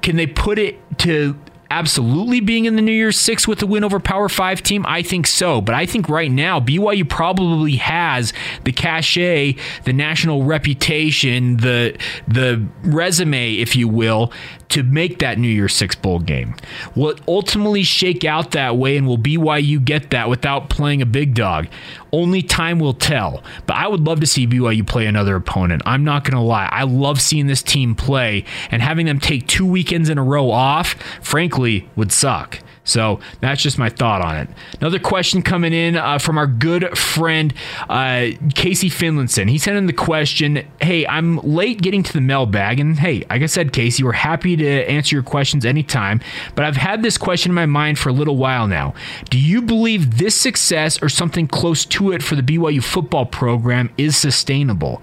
Can 0.00 0.16
they 0.16 0.26
put 0.26 0.58
it 0.58 0.78
to 1.00 1.38
absolutely 1.70 2.40
being 2.40 2.64
in 2.64 2.76
the 2.76 2.82
New 2.82 2.92
Year's 2.92 3.18
Six 3.18 3.46
with 3.46 3.58
the 3.58 3.66
win 3.66 3.84
over 3.84 4.00
Power 4.00 4.30
Five 4.30 4.62
team? 4.62 4.86
I 4.88 5.02
think 5.02 5.26
so. 5.26 5.60
But 5.60 5.74
I 5.74 5.84
think 5.84 6.08
right 6.08 6.30
now, 6.30 6.60
BYU 6.60 7.06
probably 7.06 7.76
has 7.76 8.32
the 8.64 8.72
cachet, 8.72 9.56
the 9.84 9.92
national 9.92 10.44
reputation, 10.44 11.58
the 11.58 11.94
the 12.26 12.66
resume, 12.84 13.52
if 13.56 13.76
you 13.76 13.86
will, 13.86 14.32
to 14.70 14.82
make 14.82 15.18
that 15.18 15.38
New 15.38 15.48
Year's 15.48 15.74
Six 15.74 15.94
bowl 15.94 16.18
game. 16.18 16.54
Will 16.94 17.10
it 17.10 17.20
ultimately 17.28 17.82
shake 17.82 18.24
out 18.24 18.52
that 18.52 18.76
way, 18.76 18.96
and 18.96 19.06
will 19.06 19.18
BYU 19.18 19.84
get 19.84 20.10
that 20.10 20.28
without 20.28 20.70
playing 20.70 21.02
a 21.02 21.06
big 21.06 21.34
dog? 21.34 21.68
Only 22.12 22.42
time 22.42 22.78
will 22.78 22.94
tell. 22.94 23.42
But 23.66 23.76
I 23.76 23.86
would 23.88 24.00
love 24.00 24.20
to 24.20 24.26
see 24.26 24.46
BYU 24.46 24.86
play 24.86 25.06
another 25.06 25.36
opponent. 25.36 25.82
I'm 25.86 26.04
not 26.04 26.24
going 26.24 26.34
to 26.34 26.40
lie. 26.40 26.68
I 26.70 26.84
love 26.84 27.20
seeing 27.20 27.46
this 27.46 27.62
team 27.62 27.94
play, 27.94 28.44
and 28.70 28.82
having 28.82 29.06
them 29.06 29.20
take 29.20 29.46
two 29.46 29.66
weekends 29.66 30.08
in 30.08 30.18
a 30.18 30.24
row 30.24 30.50
off, 30.50 30.94
frankly, 31.22 31.88
would 31.96 32.12
suck. 32.12 32.60
So 32.84 33.20
that's 33.40 33.62
just 33.62 33.78
my 33.78 33.88
thought 33.88 34.22
on 34.22 34.36
it. 34.36 34.48
Another 34.80 34.98
question 34.98 35.42
coming 35.42 35.72
in 35.72 35.96
uh, 35.96 36.18
from 36.18 36.38
our 36.38 36.46
good 36.46 36.96
friend 36.96 37.52
uh, 37.88 38.28
Casey 38.54 38.88
Finlinson. 38.88 39.48
He 39.48 39.58
sent 39.58 39.76
in 39.76 39.86
the 39.86 39.92
question 39.92 40.66
Hey, 40.80 41.06
I'm 41.06 41.38
late 41.38 41.82
getting 41.82 42.02
to 42.02 42.12
the 42.12 42.20
mailbag. 42.20 42.80
And 42.80 42.98
hey, 42.98 43.24
like 43.30 43.42
I 43.42 43.46
said, 43.46 43.72
Casey, 43.72 44.02
we're 44.02 44.12
happy 44.12 44.56
to 44.56 44.68
answer 44.90 45.14
your 45.14 45.22
questions 45.22 45.64
anytime. 45.64 46.20
But 46.54 46.64
I've 46.64 46.76
had 46.76 47.02
this 47.02 47.18
question 47.18 47.50
in 47.50 47.54
my 47.54 47.66
mind 47.66 47.98
for 47.98 48.08
a 48.08 48.12
little 48.12 48.36
while 48.36 48.66
now. 48.66 48.94
Do 49.28 49.38
you 49.38 49.62
believe 49.62 50.18
this 50.18 50.40
success 50.40 51.02
or 51.02 51.08
something 51.08 51.46
close 51.46 51.84
to 51.86 52.12
it 52.12 52.22
for 52.22 52.34
the 52.34 52.42
BYU 52.42 52.82
football 52.82 53.26
program 53.26 53.90
is 53.98 54.16
sustainable? 54.16 55.02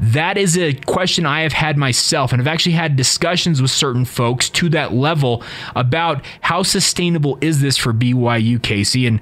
That 0.00 0.38
is 0.38 0.56
a 0.56 0.72
question 0.72 1.26
I 1.26 1.42
have 1.42 1.52
had 1.52 1.76
myself, 1.76 2.32
and 2.32 2.40
I've 2.40 2.48
actually 2.48 2.72
had 2.72 2.96
discussions 2.96 3.60
with 3.60 3.70
certain 3.70 4.06
folks 4.06 4.48
to 4.50 4.70
that 4.70 4.94
level 4.94 5.42
about 5.76 6.24
how 6.40 6.62
sustainable 6.62 7.36
is 7.42 7.60
this 7.60 7.76
for 7.76 7.92
BYU, 7.92 8.62
Casey. 8.62 9.06
And 9.06 9.20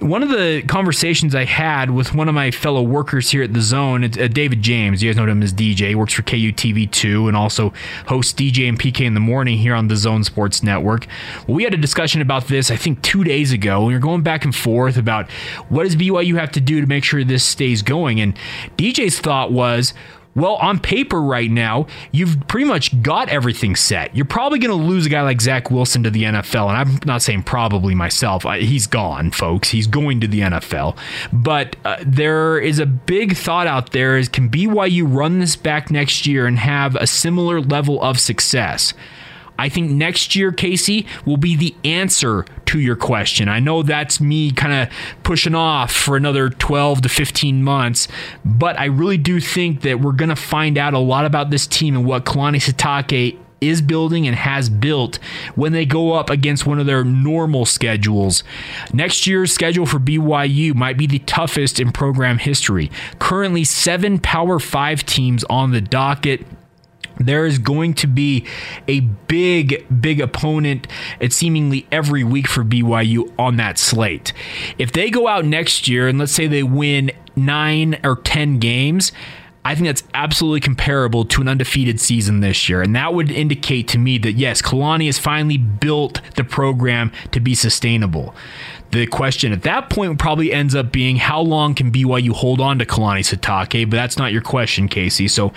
one 0.00 0.22
of 0.22 0.28
the 0.28 0.62
conversations 0.68 1.34
I 1.34 1.46
had 1.46 1.90
with 1.90 2.14
one 2.14 2.28
of 2.28 2.34
my 2.34 2.50
fellow 2.50 2.82
workers 2.82 3.30
here 3.30 3.42
at 3.42 3.54
the 3.54 3.62
Zone, 3.62 4.04
uh, 4.04 4.28
David 4.28 4.60
James, 4.60 5.02
you 5.02 5.10
guys 5.10 5.16
know 5.16 5.26
him 5.26 5.42
as 5.42 5.54
DJ, 5.54 5.94
works 5.94 6.12
for 6.12 6.22
KUTV2 6.22 7.28
and 7.28 7.36
also 7.36 7.72
hosts 8.06 8.34
DJ 8.34 8.68
and 8.68 8.78
PK 8.78 9.06
in 9.06 9.14
the 9.14 9.20
morning 9.20 9.56
here 9.56 9.74
on 9.74 9.88
the 9.88 9.96
Zone 9.96 10.24
Sports 10.24 10.62
Network. 10.62 11.06
We 11.46 11.64
had 11.64 11.72
a 11.72 11.78
discussion 11.78 12.20
about 12.20 12.48
this, 12.48 12.70
I 12.70 12.76
think, 12.76 13.00
two 13.00 13.24
days 13.24 13.52
ago. 13.52 13.86
We 13.86 13.94
were 13.94 13.98
going 13.98 14.22
back 14.22 14.44
and 14.44 14.54
forth 14.54 14.98
about 14.98 15.30
what 15.70 15.84
does 15.84 15.96
BYU 15.96 16.38
have 16.38 16.52
to 16.52 16.60
do 16.60 16.82
to 16.82 16.86
make 16.86 17.02
sure 17.02 17.24
this 17.24 17.44
stays 17.44 17.80
going. 17.80 18.20
And 18.20 18.36
DJ's 18.76 19.18
thought 19.20 19.52
was, 19.52 19.94
well, 20.34 20.54
on 20.56 20.78
paper 20.78 21.20
right 21.20 21.50
now, 21.50 21.86
you've 22.12 22.46
pretty 22.48 22.66
much 22.66 23.02
got 23.02 23.28
everything 23.28 23.74
set. 23.74 24.14
You're 24.14 24.24
probably 24.24 24.58
going 24.58 24.78
to 24.78 24.86
lose 24.86 25.06
a 25.06 25.08
guy 25.08 25.22
like 25.22 25.40
Zach 25.40 25.70
Wilson 25.70 26.02
to 26.04 26.10
the 26.10 26.24
NFL. 26.24 26.68
And 26.68 26.76
I'm 26.76 26.98
not 27.04 27.22
saying 27.22 27.42
probably 27.42 27.94
myself. 27.94 28.44
He's 28.44 28.86
gone, 28.86 29.30
folks. 29.30 29.70
He's 29.70 29.86
going 29.86 30.20
to 30.20 30.28
the 30.28 30.40
NFL. 30.40 30.96
But 31.32 31.76
uh, 31.84 31.96
there 32.06 32.58
is 32.58 32.78
a 32.78 32.86
big 32.86 33.36
thought 33.36 33.66
out 33.66 33.92
there 33.92 34.16
is 34.16 34.28
can 34.28 34.48
BYU 34.48 35.04
run 35.12 35.40
this 35.40 35.56
back 35.56 35.90
next 35.90 36.26
year 36.26 36.46
and 36.46 36.58
have 36.58 36.94
a 36.96 37.06
similar 37.06 37.60
level 37.60 38.00
of 38.02 38.20
success? 38.20 38.94
I 39.58 39.68
think 39.68 39.90
next 39.90 40.36
year, 40.36 40.52
Casey, 40.52 41.06
will 41.26 41.36
be 41.36 41.56
the 41.56 41.74
answer 41.84 42.44
to 42.66 42.78
your 42.78 42.96
question. 42.96 43.48
I 43.48 43.60
know 43.60 43.82
that's 43.82 44.20
me 44.20 44.52
kind 44.52 44.72
of 44.72 45.22
pushing 45.22 45.54
off 45.54 45.92
for 45.92 46.16
another 46.16 46.50
12 46.50 47.02
to 47.02 47.08
15 47.08 47.62
months, 47.62 48.08
but 48.44 48.78
I 48.78 48.86
really 48.86 49.18
do 49.18 49.40
think 49.40 49.80
that 49.82 50.00
we're 50.00 50.12
going 50.12 50.28
to 50.28 50.36
find 50.36 50.78
out 50.78 50.94
a 50.94 50.98
lot 50.98 51.24
about 51.24 51.50
this 51.50 51.66
team 51.66 51.96
and 51.96 52.06
what 52.06 52.24
Kalani 52.24 52.56
Sitake 52.56 53.38
is 53.60 53.82
building 53.82 54.26
and 54.26 54.36
has 54.36 54.68
built 54.68 55.16
when 55.54 55.72
they 55.72 55.84
go 55.84 56.12
up 56.12 56.30
against 56.30 56.66
one 56.66 56.78
of 56.78 56.86
their 56.86 57.04
normal 57.04 57.64
schedules. 57.64 58.44
Next 58.92 59.26
year's 59.26 59.52
schedule 59.52 59.86
for 59.86 59.98
BYU 59.98 60.74
might 60.74 60.96
be 60.96 61.06
the 61.06 61.18
toughest 61.20 61.80
in 61.80 61.92
program 61.92 62.38
history. 62.38 62.90
Currently, 63.18 63.64
seven 63.64 64.18
Power 64.18 64.58
Five 64.58 65.04
teams 65.04 65.44
on 65.44 65.72
the 65.72 65.80
docket 65.80 66.46
there 67.18 67.46
is 67.46 67.58
going 67.58 67.94
to 67.94 68.06
be 68.06 68.46
a 68.86 69.00
big, 69.00 69.86
big 70.00 70.20
opponent 70.20 70.86
at 71.20 71.32
seemingly 71.32 71.86
every 71.90 72.24
week 72.24 72.46
for 72.46 72.64
BYU 72.64 73.32
on 73.38 73.56
that 73.56 73.78
slate. 73.78 74.32
If 74.78 74.92
they 74.92 75.10
go 75.10 75.28
out 75.28 75.44
next 75.44 75.88
year 75.88 76.08
and 76.08 76.18
let's 76.18 76.32
say 76.32 76.46
they 76.46 76.62
win 76.62 77.10
nine 77.36 77.98
or 78.04 78.16
10 78.16 78.58
games, 78.58 79.12
I 79.64 79.74
think 79.74 79.86
that's 79.86 80.04
absolutely 80.14 80.60
comparable 80.60 81.24
to 81.26 81.42
an 81.42 81.48
undefeated 81.48 82.00
season 82.00 82.40
this 82.40 82.68
year. 82.68 82.80
And 82.80 82.96
that 82.96 83.12
would 83.12 83.30
indicate 83.30 83.86
to 83.88 83.98
me 83.98 84.16
that, 84.18 84.32
yes, 84.32 84.62
Kalani 84.62 85.06
has 85.06 85.18
finally 85.18 85.58
built 85.58 86.22
the 86.36 86.44
program 86.44 87.12
to 87.32 87.40
be 87.40 87.54
sustainable. 87.54 88.34
The 88.92 89.06
question 89.06 89.52
at 89.52 89.62
that 89.62 89.90
point 89.90 90.18
probably 90.18 90.52
ends 90.54 90.74
up 90.74 90.90
being 90.90 91.16
how 91.16 91.42
long 91.42 91.74
can 91.74 91.92
BYU 91.92 92.30
hold 92.30 92.60
on 92.60 92.78
to 92.78 92.86
Kalani 92.86 93.20
Sitake? 93.20 93.90
But 93.90 93.96
that's 93.96 94.16
not 94.16 94.32
your 94.32 94.40
question, 94.40 94.88
Casey. 94.88 95.28
So 95.28 95.52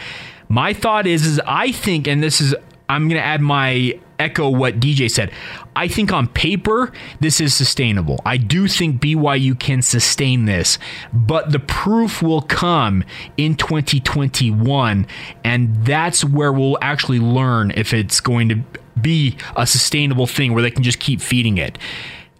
my 0.51 0.73
thought 0.73 1.07
is, 1.07 1.25
is 1.25 1.39
I 1.47 1.71
think, 1.71 2.07
and 2.07 2.21
this 2.21 2.41
is, 2.41 2.53
I'm 2.89 3.07
going 3.07 3.19
to 3.19 3.25
add 3.25 3.39
my 3.39 3.97
echo 4.19 4.49
what 4.49 4.81
DJ 4.81 5.09
said. 5.09 5.31
I 5.77 5.87
think 5.87 6.11
on 6.11 6.27
paper, 6.27 6.91
this 7.21 7.39
is 7.39 7.55
sustainable. 7.55 8.19
I 8.25 8.35
do 8.35 8.67
think 8.67 9.01
BYU 9.01 9.57
can 9.57 9.81
sustain 9.81 10.45
this, 10.45 10.77
but 11.13 11.53
the 11.53 11.59
proof 11.59 12.21
will 12.21 12.41
come 12.41 13.05
in 13.37 13.55
2021. 13.55 15.07
And 15.45 15.85
that's 15.85 16.25
where 16.25 16.51
we'll 16.51 16.77
actually 16.81 17.19
learn 17.19 17.71
if 17.71 17.93
it's 17.93 18.19
going 18.19 18.49
to 18.49 18.61
be 18.99 19.37
a 19.55 19.65
sustainable 19.65 20.27
thing 20.27 20.53
where 20.53 20.61
they 20.61 20.71
can 20.71 20.83
just 20.83 20.99
keep 20.99 21.21
feeding 21.21 21.57
it. 21.57 21.77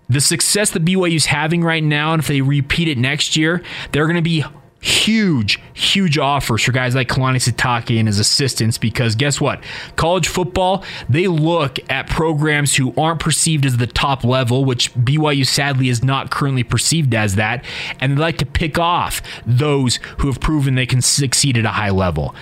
The 0.10 0.20
success 0.20 0.72
that 0.72 0.84
BYU's 0.84 1.28
having 1.28 1.64
right 1.64 1.84
now, 1.84 2.12
and 2.12 2.22
if 2.22 2.28
they 2.28 2.42
repeat 2.42 2.90
it 2.90 2.98
next 2.98 3.38
year, 3.38 3.64
they're 3.94 4.06
going 4.06 4.18
to 4.18 4.22
be 4.22 4.44
huge, 4.82 5.60
huge 5.74 6.18
offers 6.18 6.64
for 6.64 6.72
guys 6.72 6.96
like 6.96 7.08
Kalani 7.08 7.38
Sitake 7.38 7.98
and 7.98 8.08
his 8.08 8.20
assistants 8.20 8.78
because 8.80 9.16
guess 9.16 9.40
what? 9.40 9.64
College 9.96 10.28
football, 10.28 10.84
they 11.08 11.28
look 11.28 11.78
at 11.90 12.10
programs 12.10 12.76
who 12.76 12.94
aren't 12.98 13.20
perceived 13.20 13.66
as 13.66 13.78
the 13.78 13.88
top 13.88 14.24
level, 14.24 14.66
which 14.66 14.94
BYU 14.96 15.46
sadly 15.46 15.88
is 15.88 16.04
not 16.04 16.32
currently 16.32 16.64
perceived 16.64 17.14
as 17.14 17.36
that, 17.36 17.64
and 18.00 18.18
they 18.18 18.22
like 18.22 18.40
to 18.40 18.46
pick 18.46 18.80
off 18.80 19.22
those 19.46 19.98
who 20.18 20.28
have 20.28 20.40
proven 20.40 20.76
they 20.76 20.88
can 20.88 21.02
succeed 21.02 21.58
at 21.58 21.66
a 21.66 21.70
high 21.70 21.92
level. 21.92 22.36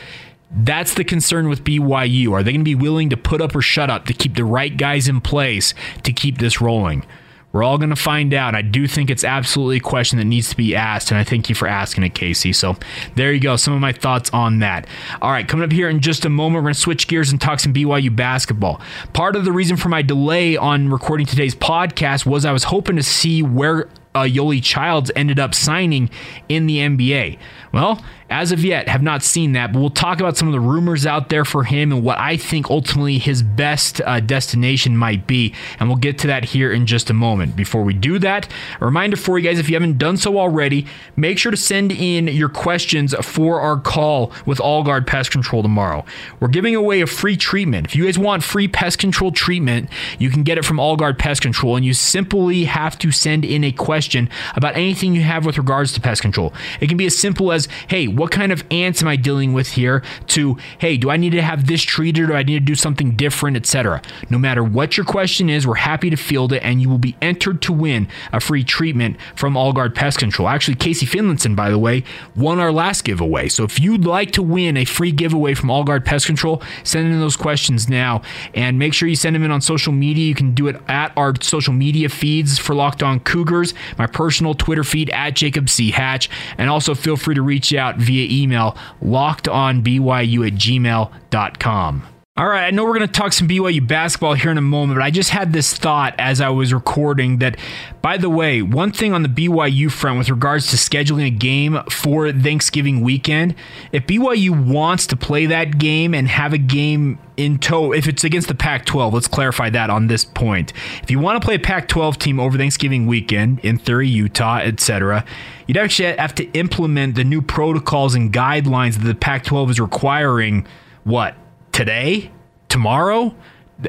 That's 0.52 0.96
the 0.96 1.04
concern 1.04 1.50
with 1.50 1.64
BYU. 1.64 2.32
Are 2.32 2.42
they 2.42 2.52
going 2.52 2.62
to 2.62 2.66
be 2.66 2.74
willing 2.74 3.10
to 3.10 3.18
put 3.18 3.42
up 3.42 3.56
or 3.56 3.62
shut 3.62 3.90
up 3.90 4.06
to 4.06 4.14
keep 4.14 4.36
the 4.36 4.46
right 4.46 4.76
guys 4.76 5.08
in 5.08 5.22
place 5.22 5.74
to 6.04 6.14
keep 6.14 6.40
this 6.40 6.60
rolling? 6.60 7.06
We're 7.52 7.64
all 7.64 7.78
going 7.78 7.90
to 7.90 7.96
find 7.96 8.34
out. 8.34 8.54
I 8.54 8.62
do 8.62 8.88
think 8.88 9.10
it's 9.10 9.24
absolutely 9.24 9.78
a 9.78 9.82
question 9.82 10.20
that 10.20 10.26
needs 10.26 10.50
to 10.50 10.58
be 10.58 10.76
asked, 10.76 11.10
and 11.10 11.20
I 11.20 11.24
thank 11.24 11.50
you 11.50 11.56
for 11.56 11.68
asking 11.68 12.04
it, 12.04 12.14
Casey. 12.14 12.54
So 12.54 12.76
there 13.16 13.34
you 13.34 13.40
go. 13.40 13.56
Some 13.56 13.74
of 13.74 13.80
my 13.80 13.92
thoughts 13.92 14.30
on 14.32 14.60
that. 14.60 14.88
All 15.22 15.32
right, 15.32 15.48
coming 15.48 15.66
up 15.66 15.72
here 15.72 15.90
in 15.90 16.00
just 16.00 16.26
a 16.26 16.30
moment, 16.30 16.56
we're 16.56 16.68
going 16.68 16.76
to 16.76 16.80
switch 16.80 17.08
gears 17.08 17.32
and 17.32 17.42
talk 17.42 17.60
some 17.60 17.74
BYU 17.74 18.16
basketball. 18.16 18.80
Part 19.14 19.36
of 19.36 19.46
the 19.46 19.52
reason 19.52 19.78
for 19.78 19.90
my 19.90 20.02
delay 20.04 20.58
on 20.58 20.90
recording 20.90 21.26
today's 21.26 21.56
podcast 21.56 22.26
was 22.26 22.46
I 22.46 22.52
was 22.52 22.66
hoping 22.66 22.98
to 22.98 23.04
see 23.04 23.42
where 23.42 23.90
uh, 24.14 24.24
Yoeli 24.24 24.62
Childs 24.62 25.12
ended 25.16 25.40
up 25.40 25.56
signing 25.56 26.10
in 26.50 26.68
the 26.68 26.78
NBA. 26.78 27.40
Well, 27.72 28.04
as 28.30 28.52
of 28.52 28.64
yet, 28.64 28.88
have 28.88 29.02
not 29.02 29.24
seen 29.24 29.54
that, 29.54 29.74
but 29.74 29.80
we'll 29.80 29.90
talk 29.90 30.20
about 30.20 30.38
some 30.38 30.48
of 30.48 30.52
the 30.52 30.60
rumors 30.60 31.06
out 31.06 31.30
there 31.30 31.46
for 31.46 31.64
him 31.64 31.92
and 31.92 32.04
what 32.04 32.18
I 32.18 32.38
think 32.38 32.70
ultimately 32.70 33.18
his 33.18 33.42
best 33.42 34.02
uh, 34.02 34.20
destination 34.20 34.96
might 34.96 35.28
be. 35.28 35.54
And 35.80 35.90
we'll 35.90 35.98
get 35.98 36.18
to 36.20 36.28
that 36.28 36.46
here 36.46 36.72
in 36.72 36.86
just 36.86 37.10
a 37.10 37.14
moment. 37.14 37.56
Before 37.56 37.84
we 37.84 37.94
do 37.94 38.20
that, 38.20 38.48
a 38.80 38.86
reminder 38.86 39.18
for 39.18 39.40
you 39.40 39.48
guys 39.48 39.60
if 39.60 39.70
you 39.70 39.76
haven't 39.76 39.98
done 39.98 40.18
so 40.18 40.38
already, 40.38 40.86
make 41.16 41.38
sure 41.38 41.52
to 41.52 41.58
send 41.58 41.92
in 41.92 42.28
your 42.28 42.50
questions 42.50 43.14
for 43.22 43.60
our 43.60 43.80
call 43.80 44.32
with 44.46 44.60
All 44.60 44.84
Guard 44.84 45.08
Pest 45.08 45.32
Control 45.32 45.62
tomorrow. 45.62 46.06
We're 46.40 46.50
giving 46.50 46.76
away 46.76 47.02
a 47.02 47.08
free 47.08 47.38
treatment. 47.38 47.88
If 47.88 47.96
you 47.96 48.06
guys 48.06 48.20
want 48.20 48.44
free 48.44 48.68
pest 48.68 49.00
control 49.00 49.32
treatment, 49.32 49.90
you 50.20 50.30
can 50.30 50.44
get 50.44 50.58
it 50.58 50.66
from 50.66 50.80
All 50.80 50.96
Guard 50.96 51.18
Pest 51.18 51.42
Control, 51.42 51.76
and 51.76 51.86
you 51.86 51.94
simply 51.94 52.66
have 52.66 52.98
to 53.00 53.12
send 53.12 53.44
in 53.46 53.64
a 53.64 53.72
question 53.72 54.30
about 54.56 54.76
anything 54.76 55.16
you 55.16 55.22
have 55.22 55.46
with 55.46 55.58
regards 55.58 55.94
to 55.94 56.02
pest 56.02 56.22
control. 56.22 56.54
It 56.80 56.88
can 56.88 56.98
be 56.98 57.06
as 57.06 57.18
simple 57.18 57.52
as, 57.52 57.68
hey, 57.88 58.08
what 58.20 58.32
kind 58.32 58.52
of 58.52 58.64
ants 58.70 59.02
am 59.02 59.08
I 59.08 59.16
dealing 59.16 59.54
with 59.54 59.70
here 59.70 60.04
to, 60.28 60.58
hey, 60.78 60.98
do 60.98 61.10
I 61.10 61.18
need 61.18 61.32
to 61.32 61.42
have 61.42 61.68
this 61.68 61.82
treated 61.82 62.26
or 62.26 62.28
do 62.28 62.34
I 62.34 62.44
need 62.44 62.54
to 62.54 62.60
do 62.60 62.76
something 62.76 63.16
different, 63.16 63.56
etc. 63.56 64.02
No 64.30 64.38
matter 64.38 64.64
what 64.64 64.98
your 64.98 65.06
question 65.06 65.50
is, 65.50 65.66
we're 65.66 65.76
happy 65.76 66.10
to 66.10 66.18
field 66.18 66.52
it 66.52 66.62
and 66.62 66.82
you 66.82 66.90
will 66.90 66.98
be 66.98 67.16
entered 67.22 67.62
to 67.64 67.74
win 67.74 68.10
a 68.34 68.40
free 68.42 68.64
treatment 68.64 69.18
from 69.36 69.54
Allguard 69.54 69.96
Pest 69.96 70.20
Control. 70.20 70.50
Actually, 70.50 70.76
Casey 70.76 71.06
Finlinson, 71.06 71.56
by 71.56 71.70
the 71.70 71.80
way, 71.80 72.04
won 72.36 72.60
our 72.60 72.72
last 72.74 73.04
giveaway. 73.04 73.48
So 73.48 73.64
if 73.64 73.80
you'd 73.80 74.06
like 74.06 74.32
to 74.32 74.44
win 74.44 74.76
a 74.76 74.86
free 74.86 75.14
giveaway 75.14 75.54
from 75.54 75.70
Allguard 75.70 76.04
Pest 76.04 76.26
Control, 76.26 76.62
send 76.84 77.08
in 77.08 77.20
those 77.22 77.38
questions 77.38 77.88
now 77.88 78.22
and 78.54 78.78
make 78.78 78.94
sure 78.94 79.08
you 79.08 79.16
send 79.16 79.36
them 79.36 79.44
in 79.44 79.52
on 79.52 79.62
social 79.62 79.94
media. 79.94 80.26
You 80.26 80.36
can 80.36 80.54
do 80.54 80.68
it 80.68 80.76
at 80.90 81.14
our 81.16 81.34
social 81.42 81.74
media 81.74 82.10
feeds 82.10 82.58
for 82.58 82.76
Locked 82.76 83.02
On 83.02 83.22
Cougars, 83.22 83.74
my 83.98 84.08
personal 84.08 84.54
Twitter 84.54 84.84
feed 84.84 85.10
at 85.12 85.36
Jacob 85.36 85.70
C. 85.70 85.92
Hatch, 85.92 86.30
and 86.58 86.70
also 86.70 86.94
feel 86.94 87.16
free 87.16 87.36
to 87.36 87.42
reach 87.42 87.74
out 87.74 87.98
via 88.10 88.26
email 88.42 88.76
lockedonbyu 89.02 90.48
at 90.48 90.56
gmail.com. 90.64 92.19
All 92.40 92.48
right, 92.48 92.68
I 92.68 92.72
know 92.72 92.86
we're 92.86 92.98
going 92.98 93.06
to 93.06 93.12
talk 93.12 93.34
some 93.34 93.50
BYU 93.50 93.86
basketball 93.86 94.34
here 94.34 94.50
in 94.50 94.58
a 94.58 94.62
moment, 94.62 94.98
but 94.98 95.04
I 95.04 95.12
just 95.12 95.32
had 95.32 95.52
this 95.52 95.74
thought 95.74 96.16
as 96.18 96.40
I 96.40 96.48
was 96.48 96.74
recording 96.74 97.40
that, 97.40 97.58
by 98.02 98.16
the 98.16 98.30
way, 98.30 98.62
one 98.62 98.94
thing 98.94 99.14
on 99.14 99.24
the 99.24 99.28
BYU 99.28 99.92
front 99.92 100.20
with 100.20 100.30
regards 100.30 100.68
to 100.68 100.78
scheduling 100.78 101.28
a 101.28 101.32
game 101.32 101.82
for 101.90 102.32
Thanksgiving 102.32 103.02
weekend, 103.02 103.56
if 103.92 104.08
BYU 104.08 104.52
wants 104.72 105.06
to 105.08 105.18
play 105.18 105.48
that 105.48 105.80
game 105.80 106.14
and 106.14 106.30
have 106.30 106.54
a 106.54 106.58
game 106.58 107.20
in 107.36 107.60
tow, 107.60 107.92
if 107.92 108.08
it's 108.08 108.24
against 108.24 108.48
the 108.48 108.56
Pac 108.56 108.86
12, 108.86 109.14
let's 109.14 109.28
clarify 109.28 109.70
that 109.72 109.90
on 109.90 110.08
this 110.08 110.24
point. 110.24 110.72
If 111.04 111.12
you 111.12 111.20
want 111.20 111.42
to 111.42 111.46
play 111.46 111.56
a 111.56 111.60
Pac 111.60 111.90
12 111.90 112.20
team 112.20 112.40
over 112.40 112.58
Thanksgiving 112.58 113.06
weekend, 113.06 113.60
in 113.66 113.78
theory, 113.78 114.08
Utah, 114.08 114.60
etc., 114.60 115.26
you'd 115.68 115.76
actually 115.76 116.16
have 116.16 116.36
to 116.36 116.50
implement 116.52 117.16
the 117.16 117.26
new 117.26 117.42
protocols 117.42 118.16
and 118.16 118.32
guidelines 118.32 118.94
that 118.94 119.06
the 119.06 119.14
Pac 119.14 119.44
12 119.44 119.72
is 119.72 119.80
requiring. 119.82 120.66
What? 121.04 121.36
Today, 121.72 122.32
tomorrow, 122.68 123.36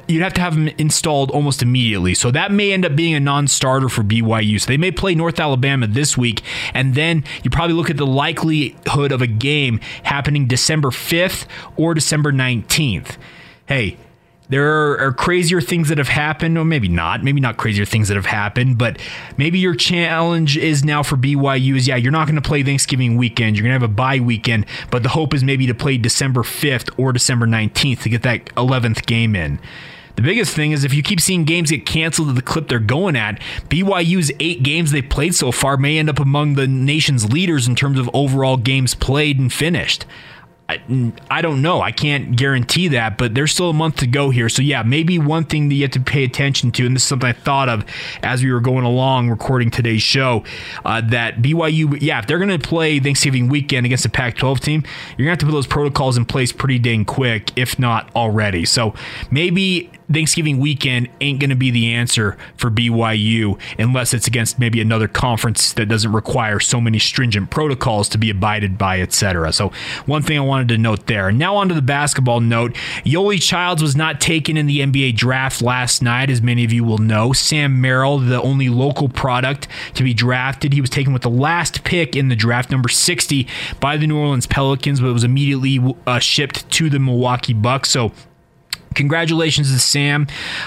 you'd 0.09 0.23
have 0.23 0.35
to 0.35 0.41
have 0.41 0.55
them 0.55 0.69
installed 0.79 1.31
almost 1.31 1.63
immediately. 1.63 2.15
So 2.15 2.31
that 2.31 2.53
may 2.53 2.73
end 2.73 2.85
up 2.85 2.95
being 2.95 3.15
a 3.15 3.21
non 3.21 3.49
starter 3.49 3.89
for 3.89 4.03
BYU. 4.03 4.61
So 4.61 4.67
they 4.67 4.77
may 4.77 4.91
play 4.91 5.15
North 5.15 5.41
Alabama 5.41 5.87
this 5.87 6.17
week, 6.17 6.43
and 6.75 6.95
then 6.95 7.25
you 7.43 7.51
probably 7.51 7.75
look 7.75 7.91
at 7.91 7.97
the 7.97 8.07
likelihood 8.07 9.13
of 9.13 9.23
a 9.23 9.27
game 9.27 9.81
happening 10.05 10.47
December 10.47 10.91
5th 10.91 11.47
or 11.77 11.95
December 11.95 12.33
19th. 12.33 13.17
Hey, 13.67 13.97
there 14.51 15.01
are, 15.01 15.13
crazier 15.13 15.61
things 15.61 15.89
that 15.89 15.99
have 15.99 16.09
happened, 16.09 16.59
or 16.59 16.65
maybe 16.65 16.89
not, 16.89 17.23
maybe 17.23 17.41
not 17.41 17.57
crazier 17.57 17.85
things 17.85 18.09
that 18.09 18.17
have 18.17 18.27
happened, 18.27 18.79
but 18.79 18.99
maybe 19.37 19.59
your 19.59 19.75
challenge 19.75 20.57
is 20.57 20.85
now 20.85 21.03
for 21.03 21.17
BYU 21.17 21.77
is 21.77 21.87
yeah, 21.87 21.97
you're 21.97 22.13
not 22.13 22.27
going 22.27 22.41
to 22.41 22.47
play 22.47 22.63
Thanksgiving 22.63 23.17
weekend, 23.17 23.57
you're 23.57 23.63
going 23.63 23.71
to 23.71 23.81
have 23.81 23.91
a 23.91 23.95
bye 23.95 24.19
weekend, 24.19 24.67
but 24.91 25.03
the 25.03 25.11
hope 25.11 25.35
is 25.35 25.45
maybe 25.45 25.67
to 25.67 25.75
play 25.75 25.97
December 25.97 26.43
5th 26.43 26.93
or 26.99 27.13
December 27.13 27.47
19th 27.47 28.03
to 28.03 28.09
get 28.09 28.23
that 28.23 28.47
11th 28.57 29.07
game 29.07 29.37
in. 29.37 29.61
The 30.17 30.23
biggest 30.23 30.55
thing 30.55 30.73
is 30.73 30.85
if 30.85 30.93
you 30.93 31.03
keep 31.03 31.21
seeing 31.21 31.45
games 31.45 31.71
get 31.71 31.87
canceled 31.87 32.29
at 32.29 32.35
the 32.35 32.43
clip 32.43 32.69
they're 32.69 32.79
going 32.79 33.17
at, 33.17 33.41
BYU's 33.69 34.31
eight 34.41 34.63
games 34.63 34.91
they've 34.91 35.09
played 35.09 35.35
so 35.35 35.53
far 35.53 35.77
may 35.77 35.99
end 35.99 36.11
up 36.11 36.19
among 36.19 36.55
the 36.55 36.67
nation's 36.67 37.33
leaders 37.33 37.67
in 37.67 37.75
terms 37.75 37.99
of 37.99 38.11
overall 38.13 38.57
games 38.57 38.95
played 38.95 39.39
and 39.39 39.53
finished. 39.53 40.05
I, 41.31 41.43
don't 41.43 41.63
know. 41.63 41.81
I 41.81 41.93
can't 41.93 42.37
guarantee 42.37 42.89
that, 42.89 43.19
but 43.19 43.35
there's 43.35 43.53
still 43.53 43.71
a 43.71 43.75
month 43.75 43.97
to 43.97 44.07
go 44.07 44.31
here. 44.31 44.49
So, 44.49 44.63
yeah, 44.63 44.83
maybe 44.83 45.19
one 45.19 45.45
thing 45.45 45.69
that 45.69 45.75
you 45.75 45.83
have 45.83 45.91
to 45.93 46.01
pay 46.01 46.25
attention 46.25 46.71
to, 46.73 46.87
and 46.87 46.95
this 46.95 47.03
is 47.03 47.09
something 47.09 47.29
I 47.29 47.33
thought 47.33 47.69
of 47.69 47.85
as 48.23 48.43
we 48.43 48.53
were 48.53 48.61
going 48.61 48.85
along 48.85 49.31
recording 49.31 49.71
today's 49.71 50.03
show, 50.03 50.45
uh, 50.85 51.01
that 51.03 51.37
BYU, 51.37 51.99
yeah, 52.01 52.19
if 52.19 52.27
they're 52.27 52.39
going 52.39 52.59
to 52.59 52.59
play 52.59 53.01
Thanksgiving 53.01 53.49
weekend 53.49 53.87
against 53.87 54.05
a 54.05 54.11
Pac 54.11 54.37
12 54.37 54.61
team, 54.61 54.83
you're 55.17 55.27
going 55.27 55.27
to 55.27 55.31
have 55.31 55.39
to 55.39 55.47
put 55.47 55.53
those 55.53 55.67
protocols 55.67 56.17
in 56.17 56.25
place 56.25 56.53
pretty 56.53 56.79
dang 56.79 57.05
quick, 57.05 57.51
if 57.57 57.79
not 57.79 58.11
already. 58.15 58.65
So, 58.65 58.95
maybe 59.31 59.91
Thanksgiving 60.13 60.59
weekend 60.59 61.09
ain't 61.21 61.41
going 61.41 61.51
to 61.51 61.57
be 61.57 61.71
the 61.71 61.93
answer 61.93 62.37
for 62.57 62.71
BYU 62.71 63.59
unless 63.79 64.13
it's 64.15 64.27
against 64.27 64.59
maybe 64.59 64.81
another 64.81 65.09
conference 65.09 65.73
that 65.75 65.87
doesn't 65.87 66.13
require 66.13 66.61
so 66.61 66.81
many 66.81 66.99
stringent 66.99 67.51
protocols 67.51 68.09
to 68.11 68.19
be 68.19 68.31
abided 68.31 68.79
by, 68.79 69.01
etc. 69.01 69.53
So, 69.53 69.73
one 70.07 70.23
thing 70.23 70.39
I 70.39 70.43
wanted 70.43 70.69
to 70.69 70.79
note 70.79 71.07
there. 71.07 71.31
Now, 71.33 71.57
onto 71.57 71.75
the 71.75 71.83
basketball 71.83 72.41
note. 72.41 72.75
Yoeli 73.05 73.41
Childs 73.41 73.83
was 73.83 73.97
not 73.97 74.21
taken 74.21 74.57
in 74.57 74.67
the 74.67 74.81
NBA 74.81 75.17
draft 75.17 75.63
last 75.63 76.03
night, 76.03 76.31
as 76.31 76.43
many 76.43 76.65
of 76.65 76.73
you 76.73 76.85
will 76.85 76.99
know. 76.99 77.33
Sam 77.33 77.81
Merrill, 77.81 78.19
the 78.19 78.41
only 78.43 78.69
local 78.69 79.09
product 79.09 79.69
to 79.95 80.03
be 80.03 80.15
drafted, 80.15 80.73
he 80.73 80.81
was 80.81 80.91
taken 80.91 81.13
with 81.13 81.23
the 81.23 81.31
last 81.31 81.85
pick 81.85 82.17
in 82.17 82.29
the 82.29 82.37
draft, 82.37 82.71
number 82.71 82.89
60, 82.89 83.47
by 83.81 83.97
the 83.97 84.07
New 84.07 84.19
Orleans 84.19 84.47
Pelicans, 84.47 85.01
but 85.01 85.13
was 85.13 85.25
immediately 85.25 85.95
uh, 86.07 86.19
shipped 86.19 86.69
to 86.71 86.91
the 86.91 86.99
Milwaukee 86.99 87.53
Bucks. 87.53 87.91
So, 87.91 88.13
Congratulations 88.95 89.73
to 89.73 89.79
Sam. 89.79 90.27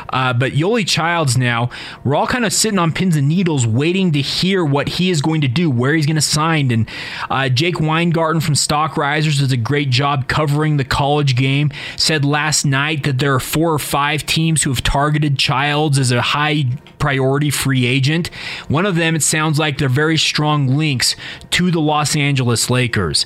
Uh, 0.10 0.34
but 0.34 0.54
Yoeli 0.54 0.88
Childs 0.88 1.38
now, 1.38 1.70
we're 2.04 2.16
all 2.16 2.28
kind 2.28 2.46
of 2.46 2.54
sitting 2.54 2.80
on 2.80 2.94
pins 2.94 3.16
and 3.16 3.28
needles 3.28 3.68
waiting 3.68 4.12
to 4.14 4.22
hear 4.22 4.64
what 4.64 4.88
he 4.88 5.10
is 5.10 5.22
going 5.22 5.42
to 5.42 5.48
do, 5.48 5.70
where 5.70 5.94
he's 5.94 6.06
going 6.06 6.16
to 6.16 6.22
sign. 6.22 6.72
And 6.72 6.90
uh, 7.30 7.50
Jake 7.50 7.80
Weingarten 7.80 8.42
from 8.42 8.56
Stock 8.56 8.96
Risers 8.96 9.40
does 9.40 9.52
a 9.52 9.58
great 9.58 9.90
job 9.90 10.28
covering 10.28 10.78
the 10.78 10.86
college 10.86 11.36
game. 11.36 11.72
Said 11.98 12.24
last 12.24 12.66
night 12.66 13.04
that 13.04 13.20
there 13.20 13.34
are 13.34 13.40
four 13.40 13.74
or 13.74 13.80
five 13.80 14.26
teams 14.26 14.64
who 14.64 14.70
have 14.70 14.84
targeted 14.84 15.38
Childs 15.38 16.00
as 16.00 16.12
a 16.12 16.22
high 16.22 16.66
priority 17.00 17.50
free 17.50 17.86
agent. 17.86 18.30
One 18.70 18.86
of 18.86 18.96
them, 18.96 19.16
it 19.16 19.24
sounds 19.24 19.60
like 19.60 19.78
they're 19.78 19.90
very 19.90 20.18
strong 20.18 20.70
links 20.70 21.18
to 21.52 21.72
the 21.72 21.82
Los 21.82 22.16
Angeles 22.16 22.70
Lakers. 22.70 23.26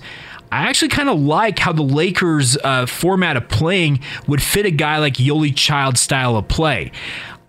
I 0.52 0.70
actually 0.70 0.90
kind 0.90 1.10
of 1.10 1.20
like 1.20 1.60
how 1.60 1.74
the 1.74 1.84
Lakers' 1.84 2.58
uh, 2.64 2.86
format 2.86 3.38
of 3.38 3.50
playing 3.50 4.00
would 4.28 4.42
fit 4.42 4.66
a 4.66 4.72
guy 4.72 4.98
like 4.98 5.16
Yoeli 5.16 5.56
Child's 5.56 6.02
style 6.02 6.36
of 6.36 6.48
play. 6.48 6.92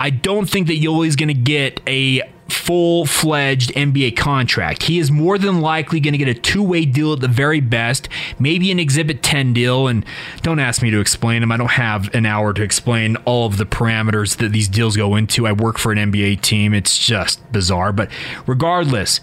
I 0.00 0.10
don't 0.10 0.48
think 0.48 0.68
that 0.68 0.80
Yoeli's 0.80 1.16
going 1.16 1.28
to 1.28 1.34
get 1.34 1.80
a 1.86 2.22
full 2.48 3.04
fledged 3.04 3.72
NBA 3.74 4.16
contract. 4.16 4.84
He 4.84 4.98
is 4.98 5.10
more 5.10 5.38
than 5.38 5.60
likely 5.60 6.00
going 6.00 6.12
to 6.12 6.18
get 6.18 6.28
a 6.28 6.34
two 6.34 6.62
way 6.62 6.84
deal 6.84 7.12
at 7.12 7.20
the 7.20 7.28
very 7.28 7.60
best, 7.60 8.08
maybe 8.38 8.70
an 8.70 8.78
Exhibit 8.78 9.22
10 9.22 9.52
deal. 9.52 9.86
And 9.86 10.04
don't 10.42 10.58
ask 10.58 10.82
me 10.82 10.90
to 10.90 11.00
explain 11.00 11.40
them. 11.40 11.52
I 11.52 11.56
don't 11.56 11.72
have 11.72 12.14
an 12.14 12.26
hour 12.26 12.52
to 12.54 12.62
explain 12.62 13.16
all 13.24 13.46
of 13.46 13.58
the 13.58 13.66
parameters 13.66 14.36
that 14.38 14.52
these 14.52 14.68
deals 14.68 14.96
go 14.96 15.14
into. 15.16 15.46
I 15.46 15.52
work 15.52 15.78
for 15.78 15.92
an 15.92 15.98
NBA 15.98 16.40
team. 16.40 16.74
It's 16.74 16.98
just 16.98 17.52
bizarre. 17.52 17.92
But 17.92 18.10
regardless, 18.46 19.20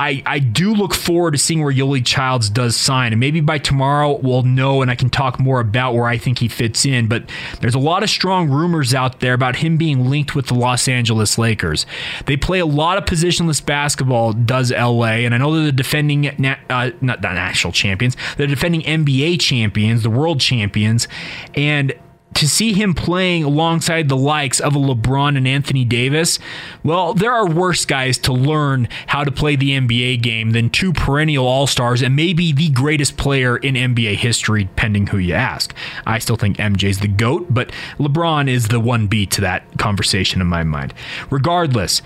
I, 0.00 0.22
I 0.26 0.40
do 0.40 0.74
look 0.74 0.92
forward 0.92 1.32
to 1.32 1.38
seeing 1.38 1.62
where 1.62 1.72
Yoeli 1.72 2.04
Childs 2.04 2.50
does 2.50 2.74
sign. 2.76 3.12
And 3.12 3.20
maybe 3.20 3.40
by 3.40 3.58
tomorrow 3.58 4.16
we'll 4.16 4.42
know 4.42 4.82
and 4.82 4.90
I 4.90 4.96
can 4.96 5.08
talk 5.08 5.38
more 5.38 5.60
about 5.60 5.94
where 5.94 6.06
I 6.06 6.18
think 6.18 6.40
he 6.40 6.48
fits 6.48 6.84
in. 6.84 7.06
But 7.06 7.30
there's 7.60 7.76
a 7.76 7.78
lot 7.78 8.02
of 8.02 8.10
strong 8.10 8.50
rumors 8.50 8.92
out 8.92 9.20
there 9.20 9.34
about 9.34 9.56
him 9.56 9.76
being 9.76 10.10
linked 10.10 10.34
with 10.34 10.46
the 10.46 10.54
Los 10.54 10.88
Angeles 10.88 11.38
Lakers. 11.38 11.86
They 12.26 12.36
play 12.36 12.58
a 12.58 12.66
lot 12.66 12.98
of 12.98 13.04
positionless 13.04 13.64
basketball, 13.64 14.32
does 14.32 14.72
LA. 14.72 15.22
And 15.24 15.34
I 15.34 15.38
know 15.38 15.54
they're 15.54 15.66
the 15.66 15.72
defending, 15.72 16.26
uh, 16.26 16.56
not, 16.68 17.00
not 17.00 17.22
national 17.22 17.72
champions, 17.72 18.16
they're 18.36 18.48
defending 18.48 18.82
NBA 18.82 19.40
champions, 19.40 20.02
the 20.02 20.10
world 20.10 20.40
champions. 20.40 21.06
And 21.54 21.94
to 22.34 22.48
see 22.48 22.72
him 22.72 22.94
playing 22.94 23.44
alongside 23.44 24.08
the 24.08 24.16
likes 24.16 24.60
of 24.60 24.74
a 24.74 24.78
LeBron 24.78 25.36
and 25.36 25.46
Anthony 25.46 25.84
Davis, 25.84 26.38
well, 26.82 27.14
there 27.14 27.32
are 27.32 27.48
worse 27.48 27.84
guys 27.84 28.18
to 28.18 28.32
learn 28.32 28.88
how 29.06 29.24
to 29.24 29.30
play 29.30 29.56
the 29.56 29.70
NBA 29.70 30.22
game 30.22 30.50
than 30.50 30.70
two 30.70 30.92
perennial 30.92 31.46
All 31.46 31.66
Stars 31.66 32.02
and 32.02 32.16
maybe 32.16 32.52
the 32.52 32.70
greatest 32.70 33.16
player 33.16 33.56
in 33.56 33.74
NBA 33.74 34.16
history, 34.16 34.68
pending 34.76 35.08
who 35.08 35.18
you 35.18 35.34
ask. 35.34 35.74
I 36.06 36.18
still 36.18 36.36
think 36.36 36.56
MJ's 36.56 36.98
the 36.98 37.08
GOAT, 37.08 37.46
but 37.50 37.72
LeBron 37.98 38.48
is 38.48 38.68
the 38.68 38.80
1B 38.80 39.30
to 39.30 39.40
that 39.42 39.78
conversation 39.78 40.40
in 40.40 40.46
my 40.46 40.64
mind. 40.64 40.92
Regardless, 41.30 42.02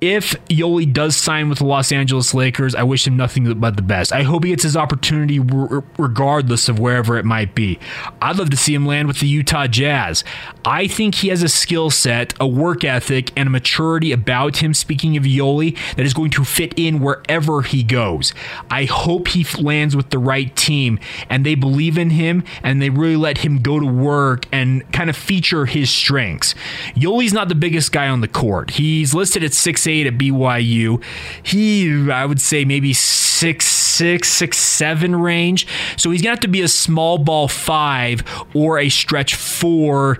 if 0.00 0.32
Yoeli 0.46 0.90
does 0.90 1.14
sign 1.14 1.50
with 1.50 1.58
the 1.58 1.66
Los 1.66 1.92
Angeles 1.92 2.32
Lakers, 2.32 2.74
I 2.74 2.82
wish 2.82 3.06
him 3.06 3.16
nothing 3.16 3.52
but 3.60 3.76
the 3.76 3.82
best. 3.82 4.12
I 4.12 4.22
hope 4.22 4.44
he 4.44 4.50
gets 4.50 4.62
his 4.62 4.76
opportunity 4.76 5.38
regardless 5.38 6.68
of 6.70 6.78
wherever 6.78 7.18
it 7.18 7.24
might 7.26 7.54
be. 7.54 7.78
I'd 8.22 8.36
love 8.36 8.48
to 8.50 8.56
see 8.56 8.74
him 8.74 8.86
land 8.86 9.08
with 9.08 9.20
the 9.20 9.28
Utah 9.28 9.66
Jazz. 9.66 10.24
I 10.64 10.86
think 10.86 11.16
he 11.16 11.28
has 11.28 11.42
a 11.42 11.48
skill 11.48 11.90
set, 11.90 12.32
a 12.40 12.46
work 12.46 12.82
ethic, 12.82 13.30
and 13.36 13.48
a 13.48 13.50
maturity 13.50 14.10
about 14.12 14.58
him, 14.58 14.72
speaking 14.72 15.18
of 15.18 15.24
Yoeli, 15.24 15.76
that 15.96 16.06
is 16.06 16.14
going 16.14 16.30
to 16.30 16.44
fit 16.44 16.72
in 16.78 17.00
wherever 17.00 17.60
he 17.62 17.82
goes. 17.82 18.32
I 18.70 18.84
hope 18.86 19.28
he 19.28 19.44
lands 19.60 19.94
with 19.94 20.10
the 20.10 20.18
right 20.18 20.54
team 20.56 20.98
and 21.28 21.44
they 21.44 21.54
believe 21.54 21.98
in 21.98 22.10
him 22.10 22.42
and 22.62 22.80
they 22.80 22.88
really 22.88 23.16
let 23.16 23.38
him 23.38 23.60
go 23.60 23.78
to 23.78 23.86
work 23.86 24.46
and 24.50 24.90
kind 24.92 25.10
of 25.10 25.16
feature 25.16 25.66
his 25.66 25.90
strengths. 25.90 26.54
Yoeli's 26.94 27.34
not 27.34 27.50
the 27.50 27.54
biggest 27.54 27.92
guy 27.92 28.08
on 28.08 28.22
the 28.22 28.28
court. 28.28 28.70
He's 28.70 29.12
listed 29.12 29.44
at 29.44 29.50
6'8 29.50 29.89
at 30.06 30.14
BYU. 30.14 31.02
He, 31.42 32.10
I 32.10 32.24
would 32.24 32.40
say, 32.40 32.64
maybe 32.64 32.92
six 32.92 33.66
six, 33.66 34.30
six 34.30 34.58
seven 34.58 35.14
range. 35.14 35.66
So 35.96 36.10
he's 36.10 36.22
gonna 36.22 36.32
have 36.32 36.40
to 36.40 36.48
be 36.48 36.62
a 36.62 36.68
small 36.68 37.18
ball 37.18 37.48
five 37.48 38.22
or 38.54 38.78
a 38.78 38.88
stretch 38.88 39.34
four 39.34 40.18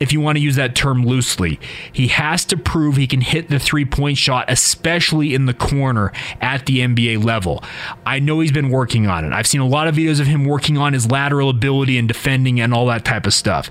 if 0.00 0.12
you 0.12 0.20
want 0.20 0.36
to 0.36 0.42
use 0.42 0.56
that 0.56 0.74
term 0.74 1.04
loosely. 1.04 1.58
He 1.92 2.08
has 2.08 2.44
to 2.46 2.56
prove 2.56 2.96
he 2.96 3.06
can 3.06 3.20
hit 3.20 3.48
the 3.48 3.58
three 3.58 3.84
point 3.84 4.18
shot, 4.18 4.46
especially 4.48 5.34
in 5.34 5.46
the 5.46 5.54
corner 5.54 6.12
at 6.40 6.66
the 6.66 6.78
NBA 6.78 7.24
level. 7.24 7.62
I 8.06 8.18
know 8.18 8.40
he's 8.40 8.52
been 8.52 8.70
working 8.70 9.06
on 9.06 9.24
it. 9.24 9.32
I've 9.32 9.46
seen 9.46 9.60
a 9.60 9.66
lot 9.66 9.88
of 9.88 9.96
videos 9.96 10.20
of 10.20 10.26
him 10.26 10.44
working 10.44 10.78
on 10.78 10.92
his 10.92 11.10
lateral 11.10 11.50
ability 11.50 11.98
and 11.98 12.08
defending 12.08 12.60
and 12.60 12.72
all 12.72 12.86
that 12.86 13.04
type 13.04 13.26
of 13.26 13.34
stuff. 13.34 13.70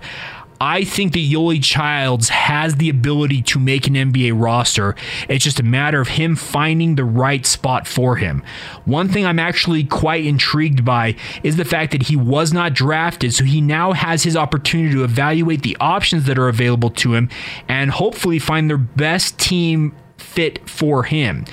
I 0.59 0.83
think 0.83 1.13
that 1.13 1.19
Yoeli 1.19 1.63
Childs 1.63 2.29
has 2.29 2.75
the 2.75 2.89
ability 2.89 3.41
to 3.43 3.59
make 3.59 3.87
an 3.87 3.93
NBA 3.93 4.33
roster. 4.35 4.95
It's 5.29 5.43
just 5.43 5.59
a 5.59 5.63
matter 5.63 6.01
of 6.01 6.07
him 6.07 6.35
finding 6.35 6.95
the 6.95 7.03
right 7.03 7.45
spot 7.45 7.87
for 7.87 8.15
him. 8.15 8.43
One 8.85 9.09
thing 9.09 9.25
I'm 9.25 9.39
actually 9.39 9.83
quite 9.83 10.25
intrigued 10.25 10.83
by 10.83 11.15
is 11.43 11.57
the 11.57 11.65
fact 11.65 11.91
that 11.91 12.03
he 12.03 12.15
was 12.15 12.53
not 12.53 12.73
drafted, 12.73 13.33
so 13.33 13.43
he 13.43 13.61
now 13.61 13.93
has 13.93 14.23
his 14.23 14.35
opportunity 14.35 14.93
to 14.93 15.03
evaluate 15.03 15.61
the 15.61 15.77
options 15.79 16.25
that 16.25 16.39
are 16.39 16.47
available 16.47 16.89
to 16.91 17.13
him 17.13 17.29
and 17.67 17.91
hopefully 17.91 18.39
find 18.39 18.69
their 18.69 18.77
best 18.77 19.37
team 19.39 19.95
fit 20.17 20.67
for 20.69 21.03
him. 21.03 21.45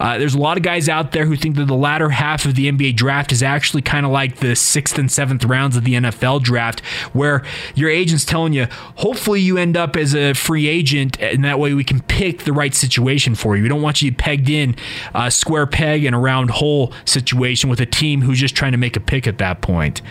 Uh, 0.00 0.18
there's 0.18 0.34
a 0.34 0.38
lot 0.38 0.56
of 0.56 0.62
guys 0.62 0.88
out 0.88 1.12
there 1.12 1.26
who 1.26 1.36
think 1.36 1.56
that 1.56 1.66
the 1.66 1.74
latter 1.74 2.10
half 2.10 2.44
of 2.44 2.54
the 2.54 2.70
NBA 2.70 2.96
draft 2.96 3.32
is 3.32 3.42
actually 3.42 3.82
kind 3.82 4.04
of 4.04 4.12
like 4.12 4.36
the 4.36 4.54
sixth 4.54 4.98
and 4.98 5.10
seventh 5.10 5.44
rounds 5.44 5.76
of 5.76 5.84
the 5.84 5.94
NFL 5.94 6.42
draft, 6.42 6.80
where 7.12 7.44
your 7.74 7.90
agent's 7.90 8.24
telling 8.24 8.52
you, 8.52 8.66
hopefully 8.96 9.40
you 9.40 9.58
end 9.58 9.76
up 9.76 9.96
as 9.96 10.14
a 10.14 10.34
free 10.34 10.68
agent, 10.68 11.20
and 11.20 11.44
that 11.44 11.58
way 11.58 11.74
we 11.74 11.84
can 11.84 12.00
pick 12.02 12.44
the 12.44 12.52
right 12.52 12.74
situation 12.74 13.34
for 13.34 13.56
you. 13.56 13.62
We 13.62 13.68
don't 13.68 13.82
want 13.82 14.02
you 14.02 14.12
pegged 14.12 14.48
in 14.48 14.76
a 15.14 15.30
square 15.30 15.66
peg 15.66 16.04
and 16.04 16.14
a 16.14 16.18
round 16.18 16.50
hole 16.50 16.92
situation 17.04 17.70
with 17.70 17.80
a 17.80 17.86
team 17.86 18.22
who's 18.22 18.38
just 18.38 18.54
trying 18.54 18.72
to 18.72 18.78
make 18.78 18.96
a 18.96 19.00
pick 19.00 19.26
at 19.26 19.38
that 19.38 19.60
point. 19.60 20.02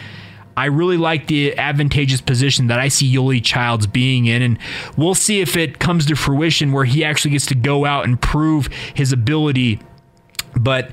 I 0.57 0.65
really 0.65 0.97
like 0.97 1.27
the 1.27 1.55
advantageous 1.57 2.19
position 2.19 2.65
that 2.67 2.79
I 2.79 2.87
see 2.87 3.15
Yoeli 3.15 3.43
Childs 3.43 3.85
being 3.85 4.25
in, 4.25 4.41
and 4.41 4.57
we'll 4.97 5.15
see 5.15 5.39
if 5.39 5.55
it 5.55 5.77
comes 5.77 6.07
to 6.07 6.15
fruition 6.15 6.71
where 6.71 6.83
he 6.83 7.03
actually 7.03 7.31
gets 7.31 7.45
to 7.45 7.55
go 7.55 7.85
out 7.85 8.05
and 8.05 8.19
prove 8.19 8.67
his 8.95 9.13
ability. 9.13 9.79
But 10.59 10.89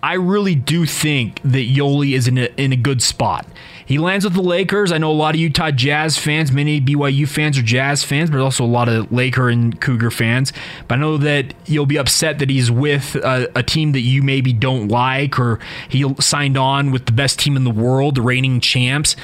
I 0.00 0.14
really 0.14 0.54
do 0.54 0.86
think 0.86 1.42
that 1.42 1.68
Yoeli 1.68 2.14
is 2.14 2.28
in 2.28 2.38
a, 2.38 2.48
in 2.56 2.72
a 2.72 2.76
good 2.76 3.02
spot. 3.02 3.46
He 3.90 3.98
lands 3.98 4.24
with 4.24 4.34
the 4.34 4.40
Lakers. 4.40 4.92
I 4.92 4.98
know 4.98 5.10
a 5.10 5.12
lot 5.12 5.34
of 5.34 5.40
Utah 5.40 5.72
Jazz 5.72 6.16
fans, 6.16 6.52
many 6.52 6.80
BYU 6.80 7.26
fans 7.26 7.58
are 7.58 7.62
Jazz 7.62 8.04
fans, 8.04 8.30
but 8.30 8.38
also 8.38 8.62
a 8.62 8.64
lot 8.64 8.88
of 8.88 9.10
Laker 9.10 9.48
and 9.48 9.80
Cougar 9.80 10.12
fans. 10.12 10.52
But 10.86 10.98
I 10.98 11.00
know 11.00 11.16
that 11.16 11.54
you'll 11.66 11.86
be 11.86 11.98
upset 11.98 12.38
that 12.38 12.48
he's 12.48 12.70
with 12.70 13.16
a, 13.16 13.50
a 13.56 13.64
team 13.64 13.90
that 13.90 14.02
you 14.02 14.22
maybe 14.22 14.52
don't 14.52 14.86
like, 14.86 15.40
or 15.40 15.58
he 15.88 16.14
signed 16.20 16.56
on 16.56 16.92
with 16.92 17.06
the 17.06 17.12
best 17.12 17.40
team 17.40 17.56
in 17.56 17.64
the 17.64 17.70
world, 17.72 18.14
the 18.14 18.22
reigning 18.22 18.60
champs. 18.60 19.16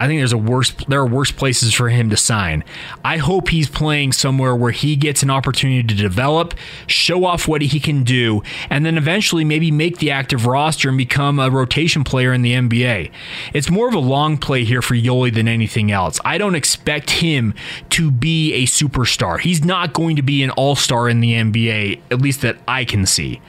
I 0.00 0.08
think 0.08 0.20
there's 0.20 0.32
a 0.32 0.38
worse 0.38 0.72
there 0.88 1.00
are 1.00 1.06
worse 1.06 1.30
places 1.30 1.72
for 1.72 1.88
him 1.88 2.10
to 2.10 2.16
sign. 2.16 2.64
I 3.04 3.18
hope 3.18 3.48
he's 3.48 3.68
playing 3.68 4.12
somewhere 4.12 4.56
where 4.56 4.72
he 4.72 4.96
gets 4.96 5.22
an 5.22 5.30
opportunity 5.30 5.86
to 5.86 5.94
develop, 5.94 6.54
show 6.88 7.24
off 7.24 7.46
what 7.46 7.62
he 7.62 7.78
can 7.78 8.02
do, 8.02 8.42
and 8.70 8.84
then 8.84 8.98
eventually 8.98 9.44
maybe 9.44 9.70
make 9.70 9.98
the 9.98 10.10
active 10.10 10.46
roster 10.46 10.88
and 10.88 10.98
become 10.98 11.38
a 11.38 11.48
rotation 11.48 12.02
player 12.02 12.32
in 12.32 12.42
the 12.42 12.52
NBA. 12.52 13.12
It's 13.52 13.70
more 13.70 13.88
of 13.88 13.94
a 13.94 14.00
long 14.00 14.36
play 14.36 14.64
here 14.64 14.82
for 14.82 14.94
Yoeli 14.94 15.32
than 15.32 15.46
anything 15.46 15.92
else. 15.92 16.20
I 16.24 16.38
don't 16.38 16.56
expect 16.56 17.10
him 17.10 17.54
to 17.90 18.10
be 18.10 18.52
a 18.54 18.64
superstar. 18.64 19.38
He's 19.38 19.64
not 19.64 19.92
going 19.92 20.16
to 20.16 20.22
be 20.22 20.42
an 20.42 20.50
all-star 20.50 21.08
in 21.08 21.20
the 21.20 21.34
NBA, 21.34 22.00
at 22.10 22.20
least 22.20 22.40
that 22.42 22.58
I 22.66 22.84
can 22.84 23.06
see. 23.06 23.40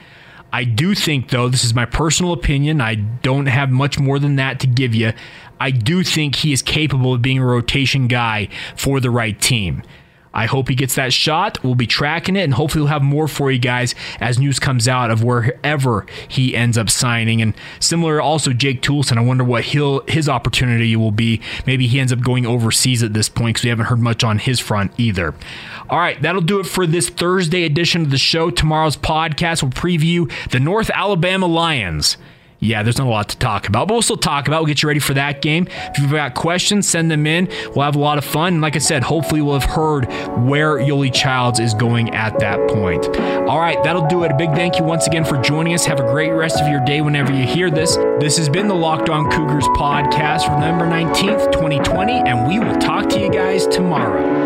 I 0.52 0.64
do 0.64 0.94
think, 0.94 1.30
though, 1.30 1.48
this 1.48 1.64
is 1.64 1.74
my 1.74 1.84
personal 1.84 2.32
opinion. 2.32 2.80
I 2.80 2.94
don't 2.94 3.46
have 3.46 3.70
much 3.70 3.98
more 3.98 4.18
than 4.18 4.36
that 4.36 4.60
to 4.60 4.66
give 4.66 4.94
you. 4.94 5.12
I 5.60 5.70
do 5.70 6.02
think 6.02 6.36
he 6.36 6.52
is 6.52 6.62
capable 6.62 7.14
of 7.14 7.22
being 7.22 7.38
a 7.38 7.44
rotation 7.44 8.08
guy 8.08 8.48
for 8.76 9.00
the 9.00 9.10
right 9.10 9.38
team. 9.40 9.82
I 10.36 10.44
hope 10.44 10.68
he 10.68 10.74
gets 10.74 10.94
that 10.96 11.14
shot. 11.14 11.64
We'll 11.64 11.74
be 11.74 11.86
tracking 11.86 12.36
it, 12.36 12.42
and 12.42 12.52
hopefully, 12.52 12.82
we'll 12.82 12.92
have 12.92 13.02
more 13.02 13.26
for 13.26 13.50
you 13.50 13.58
guys 13.58 13.94
as 14.20 14.38
news 14.38 14.58
comes 14.58 14.86
out 14.86 15.10
of 15.10 15.24
wherever 15.24 16.04
he 16.28 16.54
ends 16.54 16.76
up 16.76 16.90
signing. 16.90 17.40
And 17.40 17.54
similar, 17.80 18.20
also 18.20 18.52
Jake 18.52 18.82
Toolson. 18.82 19.16
I 19.16 19.22
wonder 19.22 19.44
what 19.44 19.64
he'll 19.64 20.00
his 20.06 20.28
opportunity 20.28 20.94
will 20.94 21.10
be. 21.10 21.40
Maybe 21.66 21.86
he 21.86 21.98
ends 21.98 22.12
up 22.12 22.20
going 22.20 22.44
overseas 22.44 23.02
at 23.02 23.14
this 23.14 23.30
point 23.30 23.54
because 23.54 23.64
we 23.64 23.70
haven't 23.70 23.86
heard 23.86 24.00
much 24.00 24.22
on 24.22 24.38
his 24.38 24.60
front 24.60 24.92
either. 24.98 25.34
All 25.88 25.98
right, 25.98 26.20
that'll 26.20 26.42
do 26.42 26.60
it 26.60 26.66
for 26.66 26.86
this 26.86 27.08
Thursday 27.08 27.64
edition 27.64 28.02
of 28.02 28.10
the 28.10 28.18
show. 28.18 28.50
Tomorrow's 28.50 28.98
podcast 28.98 29.62
will 29.62 29.70
preview 29.70 30.30
the 30.50 30.60
North 30.60 30.90
Alabama 30.90 31.46
Lions 31.46 32.18
yeah, 32.58 32.82
there's 32.82 32.98
not 32.98 33.06
a 33.06 33.10
lot 33.10 33.28
to 33.30 33.38
talk 33.38 33.68
about, 33.68 33.88
but 33.88 33.94
we'll 33.94 34.02
still 34.02 34.16
talk 34.16 34.48
about. 34.48 34.62
We'll 34.62 34.68
get 34.68 34.82
you 34.82 34.88
ready 34.88 35.00
for 35.00 35.14
that 35.14 35.42
game. 35.42 35.68
If 35.70 35.98
you've 35.98 36.10
got 36.10 36.34
questions, 36.34 36.88
send 36.88 37.10
them 37.10 37.26
in. 37.26 37.48
We'll 37.74 37.84
have 37.84 37.96
a 37.96 38.00
lot 38.00 38.18
of 38.18 38.24
fun. 38.24 38.54
And 38.54 38.62
like 38.62 38.76
I 38.76 38.80
said, 38.80 39.02
hopefully 39.02 39.42
we'll 39.42 39.58
have 39.58 39.70
heard 39.70 40.06
where 40.46 40.76
Yoeli 40.78 41.12
Childs 41.12 41.60
is 41.60 41.74
going 41.74 42.14
at 42.14 42.38
that 42.40 42.58
point. 42.68 43.06
All 43.48 43.58
right, 43.58 43.82
that'll 43.84 44.06
do 44.06 44.24
it. 44.24 44.32
A 44.32 44.36
big 44.36 44.50
thank 44.50 44.78
you 44.78 44.84
once 44.84 45.06
again 45.06 45.24
for 45.24 45.36
joining 45.38 45.74
us. 45.74 45.84
Have 45.86 46.00
a 46.00 46.04
great 46.04 46.30
rest 46.30 46.60
of 46.60 46.68
your 46.68 46.84
day 46.84 47.00
whenever 47.00 47.32
you 47.32 47.46
hear 47.46 47.70
this. 47.70 47.96
This 48.18 48.36
has 48.38 48.48
been 48.48 48.68
the 48.68 48.74
Locked 48.74 49.10
On 49.10 49.30
Cougars 49.30 49.66
podcast 49.68 50.46
for 50.46 50.52
November 50.52 50.86
19th, 50.86 51.52
2020, 51.52 52.12
and 52.12 52.48
we 52.48 52.58
will 52.58 52.76
talk 52.78 53.08
to 53.10 53.20
you 53.20 53.30
guys 53.30 53.66
tomorrow. 53.66 54.45